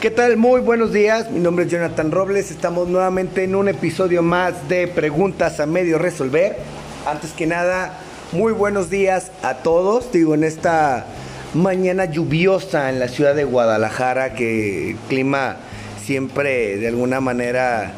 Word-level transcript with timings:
¿Qué 0.00 0.12
tal? 0.12 0.36
Muy 0.36 0.60
buenos 0.60 0.92
días. 0.92 1.28
Mi 1.32 1.40
nombre 1.40 1.64
es 1.64 1.72
Jonathan 1.72 2.12
Robles. 2.12 2.52
Estamos 2.52 2.86
nuevamente 2.86 3.42
en 3.42 3.56
un 3.56 3.66
episodio 3.66 4.22
más 4.22 4.68
de 4.68 4.86
Preguntas 4.86 5.58
a 5.58 5.66
Medio 5.66 5.98
Resolver. 5.98 6.56
Antes 7.04 7.32
que 7.32 7.48
nada, 7.48 7.98
muy 8.30 8.52
buenos 8.52 8.90
días 8.90 9.32
a 9.42 9.54
todos. 9.54 10.12
Digo, 10.12 10.34
en 10.34 10.44
esta 10.44 11.04
mañana 11.52 12.04
lluviosa 12.04 12.90
en 12.90 13.00
la 13.00 13.08
ciudad 13.08 13.34
de 13.34 13.42
Guadalajara, 13.42 14.34
que 14.34 14.90
el 14.90 14.96
clima 15.08 15.56
siempre 16.00 16.76
de 16.76 16.86
alguna 16.86 17.20
manera 17.20 17.90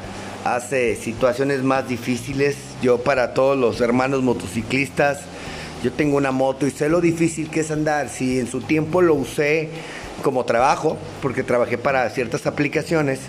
hace 0.46 0.96
situaciones 0.96 1.62
más 1.62 1.86
difíciles. 1.86 2.57
Yo 2.80 3.03
para 3.03 3.35
todos 3.35 3.58
los 3.58 3.82
hermanos 3.82 4.22
motociclistas, 4.22 5.18
yo 5.85 5.93
tengo 5.93 6.17
una 6.17 6.30
moto 6.30 6.67
y 6.67 6.71
sé 6.71 6.89
lo 6.89 7.03
difícil 7.03 7.50
que 7.50 7.61
es 7.61 7.71
andar. 7.71 8.08
Si 8.08 8.39
en 8.39 8.46
su 8.46 8.62
tiempo 8.62 9.03
lo 9.03 9.17
usé 9.17 9.68
como 10.20 10.44
trabajo, 10.44 10.96
porque 11.22 11.42
trabajé 11.42 11.79
para 11.79 12.08
ciertas 12.10 12.46
aplicaciones, 12.46 13.20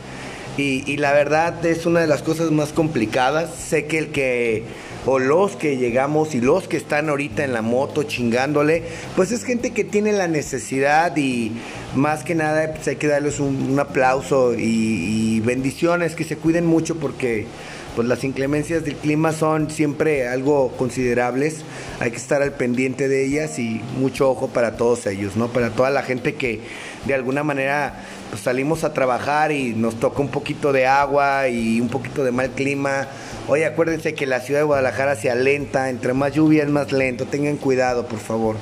y, 0.57 0.97
la 0.97 1.13
verdad 1.13 1.65
es 1.65 1.85
una 1.85 2.01
de 2.01 2.07
las 2.07 2.21
cosas 2.21 2.51
más 2.51 2.73
complicadas. 2.73 3.49
Sé 3.55 3.85
que 3.85 3.97
el 3.97 4.11
que 4.11 4.63
o 5.05 5.19
los 5.19 5.55
que 5.55 5.77
llegamos 5.77 6.35
y 6.35 6.41
los 6.41 6.67
que 6.67 6.77
están 6.77 7.09
ahorita 7.09 7.43
en 7.43 7.53
la 7.53 7.61
moto 7.61 8.03
chingándole, 8.03 8.83
pues 9.15 9.31
es 9.31 9.43
gente 9.43 9.71
que 9.71 9.83
tiene 9.83 10.13
la 10.13 10.27
necesidad 10.27 11.15
y 11.17 11.51
más 11.95 12.23
que 12.23 12.35
nada 12.35 12.73
pues 12.73 12.87
hay 12.87 12.95
que 12.97 13.07
darles 13.07 13.39
un, 13.39 13.79
aplauso 13.79 14.53
y, 14.53 15.39
bendiciones, 15.41 16.15
que 16.15 16.23
se 16.23 16.37
cuiden 16.37 16.65
mucho 16.65 16.97
porque 16.97 17.47
pues 17.95 18.07
las 18.07 18.23
inclemencias 18.23 18.85
del 18.85 18.95
clima 18.95 19.33
son 19.33 19.69
siempre 19.69 20.27
algo 20.27 20.71
considerables, 20.77 21.61
hay 21.99 22.11
que 22.11 22.17
estar 22.17 22.41
al 22.41 22.53
pendiente 22.53 23.09
de 23.09 23.25
ellas 23.25 23.59
y 23.59 23.81
mucho 23.99 24.29
ojo 24.29 24.47
para 24.47 24.77
todos 24.77 25.07
ellos, 25.07 25.35
¿no? 25.35 25.49
Para 25.49 25.71
toda 25.71 25.89
la 25.89 26.03
gente 26.03 26.35
que 26.35 26.61
de 27.05 27.13
alguna 27.13 27.43
manera 27.43 28.03
pues, 28.29 28.41
salimos 28.41 28.83
a 28.83 28.93
trabajar 28.93 29.51
y 29.51 29.73
nos 29.73 29.99
toca 29.99 30.21
un 30.21 30.29
poquito 30.29 30.71
de 30.71 30.87
agua 30.87 31.47
y 31.47 31.81
un 31.81 31.89
poquito 31.89 32.23
de 32.23 32.31
mal 32.31 32.51
clima 32.51 33.07
Oye, 33.47 33.65
acuérdense 33.65 34.13
que 34.13 34.27
la 34.27 34.39
ciudad 34.39 34.61
de 34.61 34.65
Guadalajara 34.65 35.15
se 35.15 35.29
alenta, 35.29 35.89
entre 35.89 36.13
más 36.13 36.31
lluvia 36.31 36.63
es 36.63 36.69
más 36.69 36.91
lento, 36.91 37.25
tengan 37.25 37.57
cuidado, 37.57 38.05
por 38.05 38.19
favor. 38.19 38.55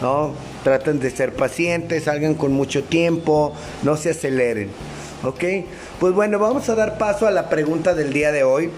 ¿no? 0.00 0.34
Traten 0.64 0.98
de 0.98 1.10
ser 1.10 1.34
pacientes, 1.34 2.04
salgan 2.04 2.34
con 2.34 2.52
mucho 2.52 2.82
tiempo, 2.82 3.52
no 3.82 3.96
se 3.96 4.10
aceleren. 4.10 4.70
¿Ok? 5.22 5.44
Pues 6.00 6.12
bueno, 6.12 6.38
vamos 6.38 6.68
a 6.68 6.74
dar 6.74 6.98
paso 6.98 7.26
a 7.26 7.30
la 7.30 7.48
pregunta 7.48 7.94
del 7.94 8.12
día 8.12 8.32
de 8.32 8.42
hoy. 8.42 8.70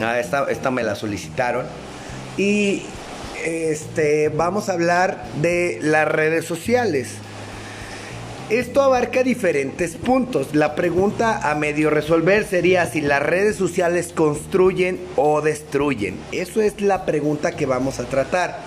Ah, 0.00 0.20
esta, 0.20 0.46
esta 0.50 0.70
me 0.70 0.84
la 0.84 0.94
solicitaron. 0.94 1.66
Y 2.36 2.82
este, 3.44 4.28
vamos 4.28 4.68
a 4.68 4.74
hablar 4.74 5.24
de 5.40 5.78
las 5.82 6.06
redes 6.06 6.44
sociales. 6.44 7.14
Esto 8.50 8.80
abarca 8.80 9.24
diferentes 9.24 9.96
puntos. 9.96 10.54
La 10.54 10.76
pregunta 10.76 11.50
a 11.50 11.56
medio 11.56 11.90
resolver 11.90 12.46
sería 12.46 12.86
si 12.86 13.00
las 13.00 13.20
redes 13.20 13.56
sociales 13.56 14.12
construyen 14.14 15.00
o 15.16 15.40
destruyen. 15.40 16.14
Eso 16.30 16.62
es 16.62 16.80
la 16.80 17.04
pregunta 17.04 17.56
que 17.56 17.66
vamos 17.66 17.98
a 17.98 18.04
tratar. 18.04 18.60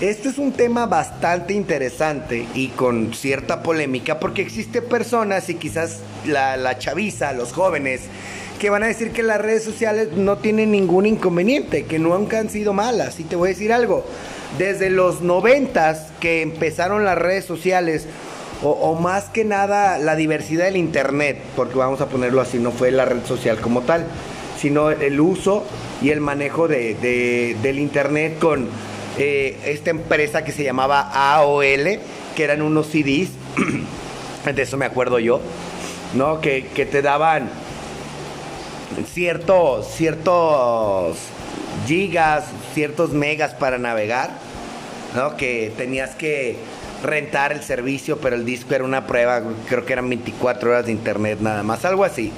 Esto 0.00 0.30
es 0.30 0.38
un 0.38 0.52
tema 0.52 0.86
bastante 0.86 1.52
interesante 1.52 2.46
y 2.54 2.68
con 2.68 3.12
cierta 3.12 3.62
polémica 3.62 4.18
porque 4.18 4.40
existe 4.40 4.80
personas 4.80 5.50
y 5.50 5.56
quizás 5.56 5.98
la, 6.24 6.56
la 6.56 6.78
chaviza, 6.78 7.34
los 7.34 7.52
jóvenes, 7.52 8.00
que 8.58 8.70
van 8.70 8.84
a 8.84 8.86
decir 8.86 9.10
que 9.10 9.22
las 9.22 9.38
redes 9.38 9.64
sociales 9.64 10.12
no 10.16 10.38
tienen 10.38 10.70
ningún 10.70 11.04
inconveniente, 11.04 11.84
que 11.84 11.98
nunca 11.98 12.38
han 12.38 12.48
sido 12.48 12.72
malas. 12.72 13.20
Y 13.20 13.24
te 13.24 13.36
voy 13.36 13.50
a 13.50 13.52
decir 13.52 13.70
algo, 13.70 14.06
desde 14.56 14.88
los 14.88 15.20
noventas 15.20 16.06
que 16.20 16.40
empezaron 16.40 17.04
las 17.04 17.18
redes 17.18 17.44
sociales, 17.44 18.06
o, 18.62 18.94
más 18.94 19.24
que 19.24 19.44
nada 19.44 19.98
la 19.98 20.16
diversidad 20.16 20.66
del 20.66 20.76
Internet, 20.76 21.38
porque 21.56 21.76
vamos 21.76 22.00
a 22.00 22.06
ponerlo 22.06 22.40
así, 22.40 22.58
no 22.58 22.72
fue 22.72 22.90
la 22.90 23.04
red 23.04 23.24
social 23.24 23.58
como 23.60 23.82
tal, 23.82 24.06
sino 24.58 24.90
el 24.90 25.20
uso 25.20 25.64
y 26.02 26.10
el 26.10 26.20
manejo 26.20 26.68
de, 26.68 27.56
del 27.62 27.78
Internet 27.78 28.38
con 28.38 28.68
eh, 29.18 29.58
esta 29.64 29.90
empresa 29.90 30.44
que 30.44 30.52
se 30.52 30.62
llamaba 30.62 31.10
AOL, 31.12 31.98
que 32.36 32.44
eran 32.44 32.60
unos 32.60 32.86
CDs, 32.88 33.30
de 34.54 34.62
eso 34.62 34.76
me 34.76 34.84
acuerdo 34.84 35.18
yo, 35.18 35.40
¿no? 36.14 36.40
Que, 36.40 36.66
que 36.66 36.84
te 36.84 37.00
daban 37.00 37.48
ciertos, 39.12 39.88
ciertos 39.88 41.16
gigas, 41.86 42.44
ciertos 42.74 43.10
megas 43.12 43.54
para 43.54 43.78
navegar, 43.78 44.30
¿no? 45.14 45.36
Que 45.36 45.72
tenías 45.76 46.14
que 46.14 46.56
rentar 47.02 47.52
el 47.52 47.62
servicio, 47.62 48.18
pero 48.18 48.36
el 48.36 48.44
disco 48.44 48.74
era 48.74 48.84
una 48.84 49.06
prueba, 49.06 49.42
creo 49.68 49.84
que 49.84 49.92
eran 49.92 50.08
24 50.08 50.70
horas 50.70 50.86
de 50.86 50.92
internet 50.92 51.38
nada 51.40 51.62
más, 51.62 51.84
algo 51.84 52.04
así. 52.04 52.32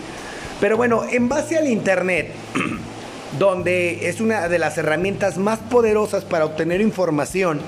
Pero 0.61 0.77
bueno, 0.77 1.05
en 1.11 1.29
base 1.29 1.59
al 1.59 1.69
internet, 1.69 2.33
donde 3.39 4.09
es 4.09 4.21
una 4.21 4.49
de 4.49 4.59
las 4.59 4.79
herramientas 4.79 5.39
más 5.39 5.59
poderosas 5.59 6.25
para 6.25 6.45
obtener 6.45 6.81
información, 6.81 7.61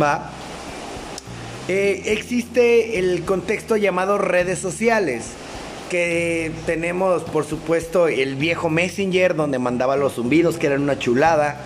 ¿va? 0.00 0.30
Eh, 1.68 2.02
existe 2.06 2.98
el 2.98 3.24
contexto 3.24 3.76
llamado 3.76 4.18
redes 4.18 4.58
sociales, 4.58 5.24
que 5.90 6.52
tenemos 6.66 7.22
por 7.24 7.44
supuesto 7.44 8.08
el 8.08 8.36
viejo 8.36 8.68
Messenger, 8.68 9.34
donde 9.34 9.58
mandaba 9.58 9.96
los 9.96 10.14
zumbidos, 10.14 10.58
que 10.58 10.66
eran 10.66 10.82
una 10.82 10.98
chulada 10.98 11.60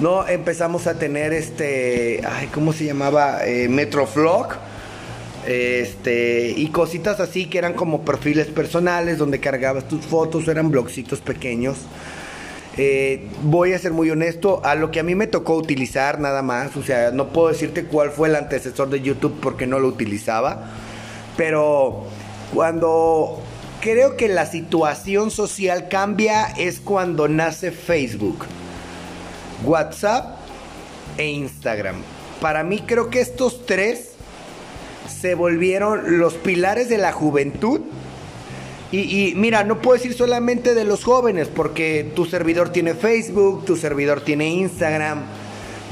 no 0.00 0.26
empezamos 0.28 0.86
a 0.86 0.94
tener 0.94 1.32
este, 1.32 2.20
ay, 2.28 2.48
¿cómo 2.48 2.72
se 2.72 2.84
llamaba? 2.84 3.44
Eh, 3.44 3.68
Metroflog. 3.68 4.48
Este, 5.46 6.52
y 6.54 6.68
cositas 6.68 7.20
así 7.20 7.46
que 7.46 7.56
eran 7.56 7.72
como 7.72 8.02
perfiles 8.04 8.48
personales 8.48 9.16
donde 9.16 9.40
cargabas 9.40 9.88
tus 9.88 10.04
fotos, 10.04 10.46
eran 10.46 10.70
blogcitos 10.70 11.20
pequeños. 11.20 11.78
Eh, 12.76 13.26
voy 13.42 13.72
a 13.72 13.78
ser 13.78 13.92
muy 13.92 14.10
honesto, 14.10 14.60
a 14.64 14.74
lo 14.74 14.90
que 14.90 15.00
a 15.00 15.02
mí 15.02 15.14
me 15.14 15.26
tocó 15.26 15.56
utilizar 15.56 16.20
nada 16.20 16.42
más, 16.42 16.76
o 16.76 16.82
sea, 16.82 17.10
no 17.10 17.32
puedo 17.32 17.48
decirte 17.48 17.84
cuál 17.84 18.10
fue 18.10 18.28
el 18.28 18.36
antecesor 18.36 18.88
de 18.90 19.00
YouTube 19.00 19.36
porque 19.40 19.66
no 19.66 19.80
lo 19.80 19.88
utilizaba, 19.88 20.66
pero 21.36 22.04
cuando 22.54 23.40
creo 23.80 24.16
que 24.16 24.28
la 24.28 24.46
situación 24.46 25.32
social 25.32 25.88
cambia 25.88 26.44
es 26.56 26.78
cuando 26.78 27.26
nace 27.26 27.72
Facebook. 27.72 28.44
WhatsApp 29.64 30.38
e 31.16 31.26
Instagram. 31.26 31.96
Para 32.40 32.62
mí 32.62 32.82
creo 32.86 33.10
que 33.10 33.20
estos 33.20 33.66
tres 33.66 34.12
se 35.08 35.34
volvieron 35.34 36.18
los 36.18 36.34
pilares 36.34 36.88
de 36.88 36.98
la 36.98 37.12
juventud. 37.12 37.80
Y, 38.90 39.34
mira, 39.36 39.64
no 39.64 39.82
puedo 39.82 39.98
decir 39.98 40.14
solamente 40.14 40.74
de 40.74 40.84
los 40.84 41.04
jóvenes, 41.04 41.48
porque 41.48 42.10
tu 42.16 42.24
servidor 42.24 42.70
tiene 42.70 42.94
Facebook, 42.94 43.66
tu 43.66 43.76
servidor 43.76 44.22
tiene 44.22 44.48
Instagram, 44.48 45.24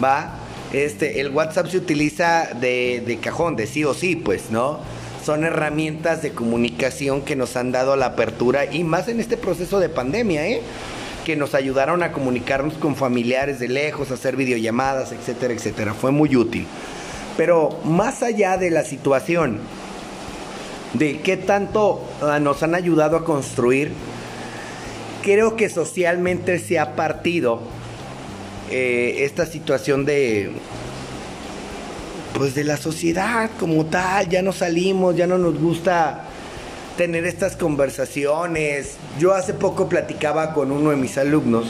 ¿va? 0.02 0.38
Este, 0.72 1.20
el 1.20 1.28
WhatsApp 1.28 1.66
se 1.66 1.76
utiliza 1.76 2.48
de, 2.58 3.02
de 3.06 3.18
cajón, 3.18 3.54
de 3.54 3.66
sí 3.66 3.84
o 3.84 3.92
sí, 3.92 4.16
pues, 4.16 4.50
¿no? 4.50 4.78
Son 5.22 5.44
herramientas 5.44 6.22
de 6.22 6.30
comunicación 6.30 7.20
que 7.20 7.36
nos 7.36 7.56
han 7.56 7.70
dado 7.70 7.96
la 7.96 8.06
apertura 8.06 8.72
y 8.72 8.82
más 8.82 9.08
en 9.08 9.20
este 9.20 9.36
proceso 9.36 9.78
de 9.78 9.90
pandemia, 9.90 10.46
¿eh? 10.46 10.62
Que 11.26 11.34
nos 11.34 11.56
ayudaron 11.56 12.04
a 12.04 12.12
comunicarnos 12.12 12.74
con 12.74 12.94
familiares 12.94 13.58
de 13.58 13.66
lejos, 13.66 14.12
hacer 14.12 14.36
videollamadas, 14.36 15.10
etcétera, 15.10 15.54
etcétera. 15.54 15.92
Fue 15.92 16.12
muy 16.12 16.36
útil. 16.36 16.64
Pero 17.36 17.80
más 17.82 18.22
allá 18.22 18.56
de 18.56 18.70
la 18.70 18.84
situación, 18.84 19.58
de 20.94 21.22
qué 21.22 21.36
tanto 21.36 22.08
ah, 22.22 22.38
nos 22.38 22.62
han 22.62 22.76
ayudado 22.76 23.16
a 23.16 23.24
construir, 23.24 23.90
creo 25.24 25.56
que 25.56 25.68
socialmente 25.68 26.60
se 26.60 26.78
ha 26.78 26.94
partido 26.94 27.60
eh, 28.70 29.24
esta 29.24 29.46
situación 29.46 30.04
de 30.04 30.52
pues 32.34 32.54
de 32.54 32.62
la 32.62 32.76
sociedad 32.76 33.50
como 33.58 33.86
tal, 33.86 34.28
ya 34.28 34.42
no 34.42 34.52
salimos, 34.52 35.16
ya 35.16 35.26
no 35.26 35.38
nos 35.38 35.58
gusta 35.58 36.25
tener 36.96 37.26
estas 37.26 37.56
conversaciones. 37.56 38.96
Yo 39.18 39.34
hace 39.34 39.54
poco 39.54 39.88
platicaba 39.88 40.52
con 40.52 40.72
uno 40.72 40.90
de 40.90 40.96
mis 40.96 41.18
alumnos 41.18 41.66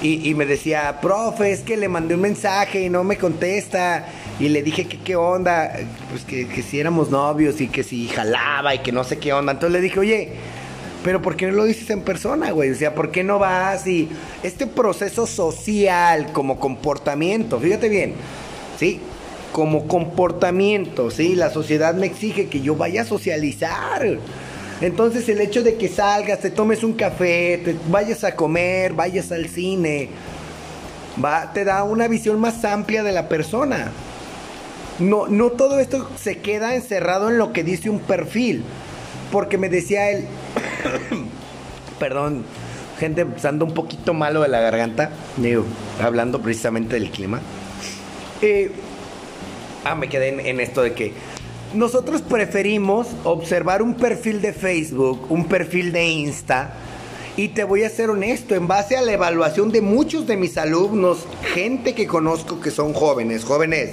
y, 0.00 0.32
me 0.34 0.46
decía, 0.46 1.00
profe, 1.00 1.50
es 1.50 1.60
que 1.60 1.76
le 1.76 1.88
mandé 1.88 2.14
un 2.14 2.20
mensaje 2.20 2.82
y 2.82 2.88
no 2.88 3.02
me 3.02 3.16
contesta. 3.16 4.06
Y 4.38 4.48
le 4.48 4.62
dije 4.62 4.86
que 4.86 4.98
qué 4.98 5.16
onda, 5.16 5.72
pues 6.10 6.22
que, 6.22 6.46
que 6.46 6.62
si 6.62 6.78
éramos 6.78 7.10
novios 7.10 7.60
y 7.60 7.66
que 7.66 7.82
si 7.82 8.06
jalaba 8.06 8.74
y 8.76 8.78
que 8.78 8.92
no 8.92 9.02
sé 9.02 9.18
qué 9.18 9.32
onda. 9.32 9.52
Entonces 9.52 9.72
le 9.72 9.80
dije, 9.80 9.98
oye, 9.98 10.32
pero 11.02 11.20
¿por 11.20 11.34
qué 11.34 11.46
no 11.46 11.52
lo 11.52 11.64
dices 11.64 11.90
en 11.90 12.02
persona, 12.02 12.52
güey? 12.52 12.70
O 12.70 12.74
sea, 12.76 12.94
¿por 12.94 13.10
qué 13.10 13.24
no 13.24 13.40
vas? 13.40 13.88
Y 13.88 14.08
este 14.44 14.68
proceso 14.68 15.26
social 15.26 16.32
como 16.32 16.60
comportamiento, 16.60 17.58
fíjate 17.58 17.88
bien, 17.88 18.14
¿sí? 18.78 19.00
Como 19.58 19.88
comportamiento, 19.88 21.10
¿sí? 21.10 21.34
La 21.34 21.50
sociedad 21.50 21.92
me 21.92 22.06
exige 22.06 22.46
que 22.46 22.60
yo 22.60 22.76
vaya 22.76 23.02
a 23.02 23.04
socializar. 23.04 24.20
Entonces 24.80 25.28
el 25.28 25.40
hecho 25.40 25.64
de 25.64 25.74
que 25.74 25.88
salgas, 25.88 26.38
te 26.38 26.50
tomes 26.50 26.84
un 26.84 26.92
café, 26.92 27.60
te 27.64 27.74
vayas 27.88 28.22
a 28.22 28.36
comer, 28.36 28.92
vayas 28.92 29.32
al 29.32 29.48
cine, 29.48 30.10
va, 31.22 31.52
te 31.52 31.64
da 31.64 31.82
una 31.82 32.06
visión 32.06 32.38
más 32.38 32.64
amplia 32.64 33.02
de 33.02 33.10
la 33.10 33.28
persona. 33.28 33.90
No, 35.00 35.26
no 35.26 35.50
todo 35.50 35.80
esto 35.80 36.08
se 36.16 36.38
queda 36.38 36.76
encerrado 36.76 37.28
en 37.28 37.36
lo 37.36 37.52
que 37.52 37.64
dice 37.64 37.90
un 37.90 37.98
perfil. 37.98 38.62
porque 39.32 39.58
me 39.58 39.68
decía 39.68 40.08
él, 40.12 40.24
perdón, 41.98 42.44
gente 43.00 43.24
usando 43.24 43.64
un 43.64 43.74
poquito 43.74 44.14
malo 44.14 44.42
de 44.42 44.48
la 44.50 44.60
garganta, 44.60 45.10
hablando 46.00 46.40
precisamente 46.40 46.94
del 46.94 47.10
clima. 47.10 47.40
Eh, 48.40 48.70
ah, 49.84 49.94
me 49.94 50.08
quedé 50.08 50.50
en, 50.50 50.60
esto 50.60 50.82
de 50.82 50.92
que 50.92 51.12
nosotros 51.74 52.22
preferimos 52.22 53.08
observar 53.24 53.82
un 53.82 53.94
perfil 53.94 54.40
de 54.40 54.52
Facebook, 54.52 55.26
un 55.28 55.46
perfil 55.46 55.92
de 55.92 56.06
Insta, 56.06 56.74
y 57.36 57.48
te 57.48 57.62
voy 57.62 57.84
a 57.84 57.90
ser 57.90 58.10
honesto, 58.10 58.54
en 58.54 58.66
base 58.66 58.96
a 58.96 59.02
la 59.02 59.12
evaluación 59.12 59.70
de 59.70 59.80
muchos 59.80 60.26
de 60.26 60.36
mis 60.36 60.58
alumnos, 60.58 61.26
gente 61.54 61.94
que 61.94 62.06
conozco 62.06 62.60
que 62.60 62.70
son 62.70 62.92
jóvenes, 62.92 63.44
jóvenes 63.44 63.90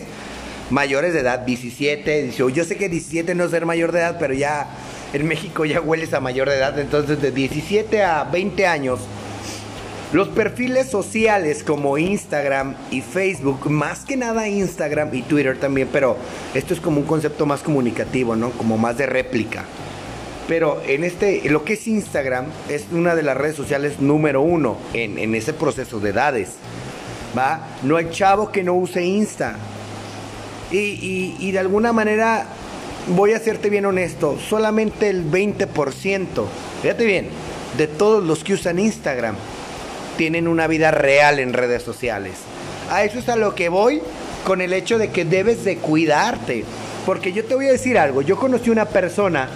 mayores 0.72 1.14
de 1.14 1.20
edad, 1.20 1.40
17, 1.40 2.24
18, 2.24 2.50
yo 2.50 2.64
sé 2.64 2.76
que 2.76 2.90
17 2.90 3.36
no 3.36 3.44
es 3.44 3.52
ser 3.52 3.66
mayor 3.66 3.92
de 3.92 4.00
edad, 4.00 4.18
pero 4.20 4.34
ya 4.34 4.68
en 5.14 5.28
México 5.28 5.66
ya 5.66 5.80
hueles 5.80 6.14
a 6.14 6.20
mayor 6.20 6.50
de 6.50 6.56
edad, 6.56 6.78
entonces 6.80 7.22
de 7.22 7.32
17 7.32 8.04
a 8.04 8.24
20 8.24 8.66
años, 8.66 9.00
los 10.16 10.30
perfiles 10.30 10.88
sociales 10.88 11.62
como 11.62 11.98
Instagram 11.98 12.74
y 12.90 13.02
Facebook, 13.02 13.70
más 13.70 14.06
que 14.06 14.16
nada 14.16 14.48
Instagram 14.48 15.14
y 15.14 15.24
Twitter 15.24 15.60
también, 15.60 15.90
pero 15.92 16.16
esto 16.54 16.74
es 16.74 16.80
como 16.80 17.02
un 17.02 17.06
concepto 17.06 17.46
más 17.46 17.62
comunicativo, 17.62 18.34
¿no? 18.34 18.52
Como 18.52 18.78
más 18.78 18.98
de 18.98 19.08
réplica. 19.08 19.66
Pero 20.48 20.82
en 20.88 21.04
este, 21.04 21.42
lo 21.50 21.66
que 21.66 21.74
es 21.74 21.86
Instagram 21.86 22.46
es 22.70 22.86
una 22.94 23.14
de 23.14 23.24
las 23.24 23.36
redes 23.36 23.58
sociales 23.58 24.00
número 24.00 24.42
uno 24.42 24.78
en, 24.94 25.36
ese 25.36 25.52
proceso 25.52 26.00
de 26.00 26.12
edades. 26.12 26.52
¿Va? 27.38 27.68
No 27.84 27.98
hay 27.98 28.10
chavo 28.10 28.54
que 28.54 28.64
no 28.64 28.74
use 28.74 29.04
Insta. 29.04 29.58
Y, 30.72 31.36
y 31.38 31.52
de 31.52 31.60
alguna 31.60 31.92
manera, 31.92 32.46
voy 33.10 33.34
a 33.34 33.36
hacerte 33.36 33.70
bien 33.70 33.86
honesto, 33.86 34.38
solamente 34.40 35.10
el 35.10 35.30
20%, 35.30 35.68
fíjate 36.82 37.06
bien, 37.06 37.28
de 37.78 37.88
todos 37.88 38.24
los 38.24 38.46
que 38.46 38.54
usan 38.54 38.80
Instagram 38.80 39.36
tienen 40.18 40.48
una 40.48 40.68
vida 40.68 40.92
real 40.92 41.40
en 41.40 41.54
redes 41.54 41.84
sociales. 41.84 42.34
A 42.92 43.04
eso 43.04 43.20
es 43.20 43.30
a 43.30 43.36
lo 43.36 43.56
que 43.56 43.70
voy 43.70 44.02
con 44.46 44.62
el 44.62 44.74
hecho 44.74 44.98
de 44.98 45.10
que 45.10 45.26
debes 45.26 45.64
de 45.64 45.78
cuidarte. 45.78 46.64
Porque 47.06 47.34
yo 47.34 47.46
te 47.46 47.56
voy 47.56 47.68
a 47.68 47.72
decir 47.72 47.98
algo, 47.98 48.22
yo 48.22 48.38
conocí 48.38 48.70
una 48.70 48.86
persona 48.86 49.48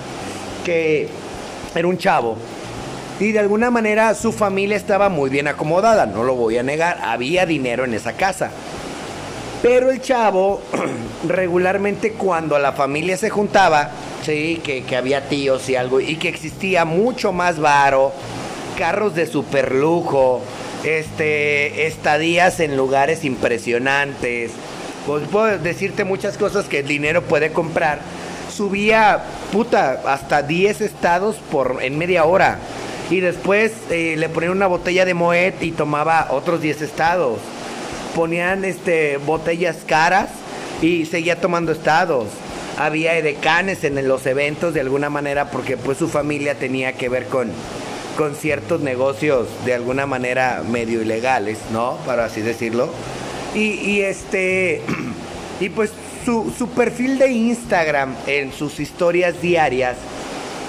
que 0.64 1.08
era 1.74 1.88
un 1.88 1.98
chavo 1.98 2.38
y 3.20 3.32
de 3.32 3.40
alguna 3.40 3.70
manera 3.70 4.16
su 4.16 4.32
familia 4.32 4.78
estaba 4.78 5.10
muy 5.10 5.30
bien 5.30 5.48
acomodada, 5.48 6.06
no 6.06 6.24
lo 6.24 6.36
voy 6.36 6.58
a 6.58 6.64
negar, 6.64 7.00
había 7.04 7.46
dinero 7.46 7.84
en 7.84 7.94
esa 7.94 8.14
casa. 8.14 8.52
Pero 9.62 9.92
el 9.92 10.00
chavo 10.02 10.62
regularmente 11.28 12.14
cuando 12.14 12.58
la 12.58 12.72
familia 12.72 13.18
se 13.18 13.30
juntaba, 13.30 13.92
sí, 14.24 14.62
que, 14.64 14.96
había 14.96 15.28
tíos 15.28 15.70
y 15.70 15.76
algo, 15.76 16.00
y 16.00 16.16
que 16.16 16.30
existía 16.30 16.86
mucho 16.86 17.34
más 17.34 17.60
varo, 17.60 18.14
carros 18.80 19.14
de 19.14 19.28
super 19.28 19.76
lujo, 19.76 20.42
este, 20.84 21.86
estadías 21.86 22.60
en 22.60 22.76
lugares 22.76 23.24
impresionantes. 23.26 24.52
Pues 25.06 25.28
puedo 25.28 25.60
decirte 25.60 26.04
muchas 26.04 26.38
cosas 26.38 26.66
que 26.66 26.80
el 26.80 26.88
dinero 26.88 27.22
puede 27.22 27.52
comprar 27.52 28.00
subía, 28.60 29.24
puta, 29.54 30.02
hasta 30.06 30.42
10 30.42 30.82
estados 30.82 31.38
por, 31.50 31.80
en 31.82 31.98
media 31.98 32.26
hora. 32.26 32.60
Y 33.10 33.22
después 33.22 33.72
eh, 33.90 34.16
le 34.18 34.28
ponían 34.28 34.52
una 34.52 34.68
botella 34.68 35.06
de 35.06 35.14
Moet 35.14 35.62
y 35.62 35.72
tomaba 35.72 36.28
otros 36.32 36.62
10 36.62 36.82
estados. 36.82 37.40
Ponían 38.14 38.66
este, 38.66 39.16
botellas 39.16 39.78
caras 39.88 40.28
y 40.82 41.06
seguía 41.06 41.40
tomando 41.40 41.72
estados. 41.72 42.28
Había 42.78 43.16
edecanes 43.16 43.86
en 43.86 44.06
los 44.06 44.26
eventos 44.26 44.74
de 44.74 44.82
alguna 44.82 45.10
manera 45.10 45.52
porque 45.52 45.78
pues 45.78 45.98
su 45.98 46.10
familia 46.10 46.56
tenía 46.56 46.94
que 46.94 47.08
ver 47.08 47.28
con, 47.28 47.52
con 48.18 48.36
ciertos 48.36 48.82
negocios 48.82 49.48
de 49.66 49.74
alguna 49.74 50.06
manera 50.06 50.64
medio 50.70 51.02
ilegales, 51.02 51.58
¿no? 51.72 51.98
Para 52.06 52.26
así 52.26 52.42
decirlo. 52.42 52.90
Y, 53.56 54.02
este, 54.02 54.82
y 55.60 55.70
pues 55.70 55.92
su, 56.26 56.70
perfil 56.76 57.18
de 57.18 57.32
Instagram 57.32 58.16
en 58.28 58.54
sus 58.54 58.80
historias 58.80 59.42
diarias, 59.42 59.98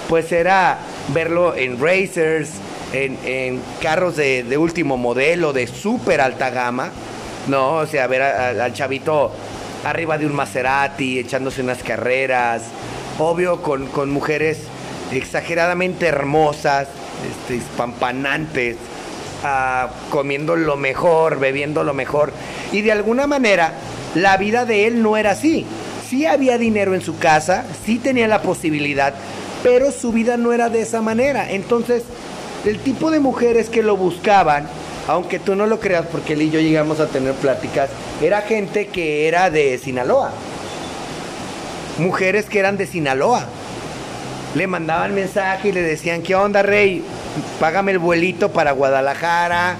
pues 0.09 0.31
era 0.31 0.79
verlo 1.13 1.55
en 1.55 1.79
racers, 1.79 2.49
en, 2.93 3.61
carros 3.81 4.15
de, 4.17 4.57
último 4.57 4.97
modelo, 4.97 5.53
de 5.53 5.67
súper 5.67 6.21
alta 6.21 6.49
gama, 6.49 6.89
¿no? 7.47 7.75
O 7.75 7.85
sea, 7.85 8.07
ver 8.07 8.21
al 8.21 8.73
chavito 8.73 9.31
arriba 9.85 10.17
de 10.17 10.25
un 10.25 10.33
Maserati, 10.33 11.19
echándose 11.19 11.61
unas 11.61 11.83
carreras, 11.83 12.63
obvio 13.19 13.61
con, 13.61 14.11
mujeres 14.11 14.59
exageradamente 15.11 16.07
hermosas, 16.07 16.87
este, 17.29 17.57
espampanantes, 17.57 18.77
ah, 19.43 19.89
comiendo 20.09 20.55
lo 20.55 20.77
mejor, 20.77 21.39
bebiendo 21.39 21.83
lo 21.83 21.93
mejor, 21.93 22.33
y 22.71 22.81
de 22.81 22.91
alguna 22.91 23.27
manera 23.27 23.73
la 24.15 24.37
vida 24.37 24.65
de 24.65 24.87
él 24.87 25.01
no 25.01 25.17
era 25.17 25.31
así. 25.31 25.65
Sí 26.09 26.25
había 26.25 26.57
dinero 26.57 26.93
en 26.93 27.01
su 27.01 27.17
casa, 27.17 27.65
sí 27.85 27.97
tenía 27.97 28.27
la 28.27 28.41
posibilidad, 28.41 29.13
pero 29.63 29.91
su 29.91 30.11
vida 30.11 30.35
no 30.37 30.51
era 30.51 30.69
de 30.69 30.81
esa 30.81 31.01
manera. 31.01 31.49
Entonces, 31.51 32.03
el 32.65 32.79
tipo 32.79 33.11
de 33.11 33.19
mujeres 33.19 33.69
que 33.69 33.81
lo 33.81 33.95
buscaban, 33.95 34.67
aunque 35.07 35.39
tú 35.39 35.55
no 35.55 35.65
lo 35.65 35.79
creas, 35.79 36.05
porque 36.11 36.33
él 36.33 36.41
y 36.43 36.51
yo 36.51 36.59
llegamos 36.59 36.99
a 36.99 37.07
tener 37.07 37.33
pláticas, 37.35 37.89
era 38.21 38.41
gente 38.41 38.87
que 38.87 39.27
era 39.27 39.49
de 39.49 39.77
Sinaloa. 39.77 40.31
Mujeres 41.97 42.45
que 42.45 42.59
eran 42.59 42.77
de 42.77 42.87
Sinaloa. 42.87 43.45
Le 44.55 44.67
mandaban 44.67 45.15
mensaje 45.15 45.69
y 45.69 45.71
le 45.71 45.81
decían, 45.81 46.21
¿qué 46.21 46.35
onda, 46.35 46.61
Rey? 46.61 47.03
Págame 47.59 47.93
el 47.93 47.99
vuelito 47.99 48.51
para 48.51 48.71
Guadalajara, 48.73 49.77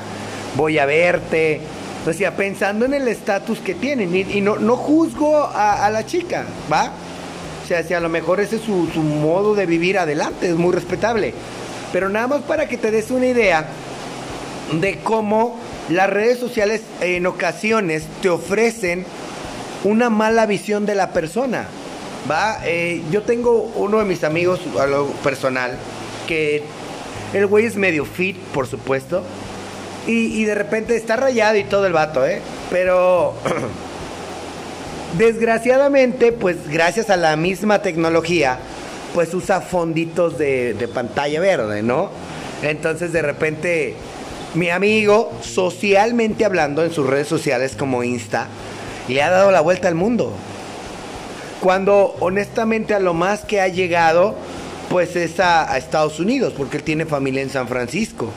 voy 0.56 0.80
a 0.80 0.86
verte 0.86 1.62
o 2.08 2.14
sea, 2.14 2.36
pensando 2.36 2.86
en 2.86 2.94
el 2.94 3.08
estatus 3.08 3.60
que 3.60 3.76
tienen. 3.76 4.16
Y, 4.16 4.42
no, 4.42 4.58
no 4.58 4.76
juzgo 4.76 5.50
a, 5.54 5.90
la 5.92 6.06
chica, 6.06 6.46
¿va? 6.72 6.92
O 7.64 7.68
sea, 7.68 7.84
si 7.84 7.94
a 7.94 8.00
lo 8.00 8.10
mejor 8.10 8.40
ese 8.40 8.56
es 8.56 8.64
su, 8.64 8.74
modo 8.74 9.54
de 9.54 9.66
vivir 9.66 10.00
adelante, 10.00 10.50
es 10.50 10.56
muy 10.56 10.74
respetable. 10.74 11.34
Pero 11.94 12.10
nada 12.10 12.28
más 12.28 12.42
para 12.42 12.68
que 12.68 12.78
te 12.78 12.90
des 12.90 13.12
una 13.12 13.28
idea 13.28 13.68
de 14.74 15.00
cómo 15.00 15.60
las 15.90 16.10
redes 16.10 16.40
sociales 16.40 16.82
en 17.02 17.28
ocasiones 17.28 18.06
te 18.22 18.30
ofrecen 18.30 19.06
una 19.84 20.10
mala 20.10 20.46
visión 20.46 20.86
de 20.86 20.96
la 20.96 21.12
persona. 21.12 21.68
¿Va? 22.30 22.60
Eh, 22.66 23.02
yo 23.12 23.24
tengo 23.24 23.72
uno 23.76 24.00
de 24.00 24.06
mis 24.06 24.24
amigos, 24.24 24.60
a 24.80 24.86
lo 24.86 25.08
personal, 25.24 25.78
que 26.28 26.64
el 27.34 27.48
güey 27.48 27.66
es 27.66 27.76
medio 27.76 28.06
fit, 28.06 28.38
por 28.38 28.68
supuesto. 28.68 29.24
Y, 30.08 30.44
de 30.46 30.56
repente 30.56 30.96
está 30.96 31.16
rayado 31.16 31.58
y 31.58 31.64
todo 31.64 31.86
el 31.86 31.94
vato, 31.94 32.26
¿eh? 32.26 32.42
Pero 32.72 33.36
desgraciadamente, 35.18 36.32
pues 36.32 36.68
gracias 36.68 37.12
a 37.12 37.18
la 37.18 37.36
misma 37.36 37.84
tecnología, 37.84 38.58
pues 39.14 39.32
usa 39.36 39.62
fonditos 39.62 40.40
de, 40.40 40.74
de, 40.74 40.88
pantalla 40.88 41.40
verde, 41.40 41.84
¿no? 41.84 42.10
Entonces 42.64 43.14
de 43.14 43.22
repente 43.22 43.96
mi 44.56 44.70
amigo, 44.70 45.32
socialmente 45.42 46.46
hablando 46.46 46.84
en 46.84 46.92
sus 46.92 47.08
redes 47.08 47.28
sociales 47.28 47.76
como 47.78 48.04
Insta, 48.04 48.48
le 49.08 49.22
ha 49.22 49.30
dado 49.30 49.52
la 49.52 49.62
vuelta 49.62 49.88
al 49.88 49.96
mundo. 49.96 50.34
Cuando 51.62 52.16
honestamente 52.20 52.96
a 52.96 53.00
lo 53.00 53.14
más 53.14 53.46
que 53.46 53.62
ha 53.62 53.68
llegado, 53.68 54.36
pues 54.90 55.16
es 55.16 55.40
a, 55.40 55.78
Estados 55.78 56.20
Unidos, 56.20 56.54
porque 56.58 56.78
él 56.78 56.84
tiene 56.84 57.06
familia 57.06 57.42
en 57.42 57.50
San 57.50 57.68
Francisco 57.68 58.32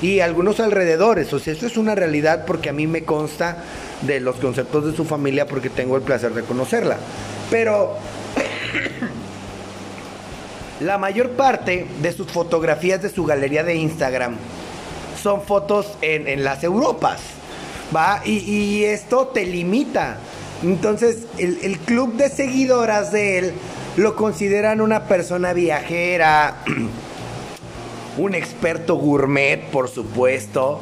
y 0.00 0.20
algunos 0.20 0.60
alrededores. 0.60 1.32
O 1.32 1.38
sea, 1.38 1.52
eso 1.52 1.66
es 1.66 1.76
una 1.76 1.94
realidad 1.94 2.44
porque 2.46 2.70
a 2.70 2.72
mí 2.72 2.86
me 2.86 3.04
consta 3.04 3.58
de 4.02 4.20
los 4.20 4.36
conceptos 4.36 4.86
de 4.86 4.96
su 4.96 5.04
familia 5.04 5.46
porque 5.46 5.68
tengo 5.68 5.96
el 5.96 6.02
placer 6.02 6.32
de 6.32 6.42
conocerla. 6.42 6.96
Pero 7.50 7.96
la 10.80 10.98
mayor 10.98 11.32
parte 11.32 11.86
de 12.00 12.12
sus 12.12 12.28
fotografías 12.28 13.02
de 13.02 13.10
su 13.10 13.24
galería 13.24 13.64
de 13.64 13.74
Instagram 13.74 14.36
son 15.22 15.42
fotos 15.42 15.98
en, 16.00 16.44
las 16.44 16.62
Europas. 16.64 17.20
¿Va? 17.94 18.22
Y, 18.24 18.84
esto 18.84 19.28
te 19.28 19.44
limita. 19.44 20.18
Entonces, 20.62 21.26
el, 21.38 21.78
club 21.78 22.14
de 22.14 22.28
seguidoras 22.28 23.12
de 23.12 23.38
él 23.38 23.52
lo 23.96 24.16
consideran 24.16 24.80
una 24.80 25.04
persona 25.04 25.52
viajera. 25.52 26.64
un 28.18 28.34
experto 28.34 28.96
gourmet, 28.96 29.70
por 29.70 29.88
supuesto. 29.88 30.80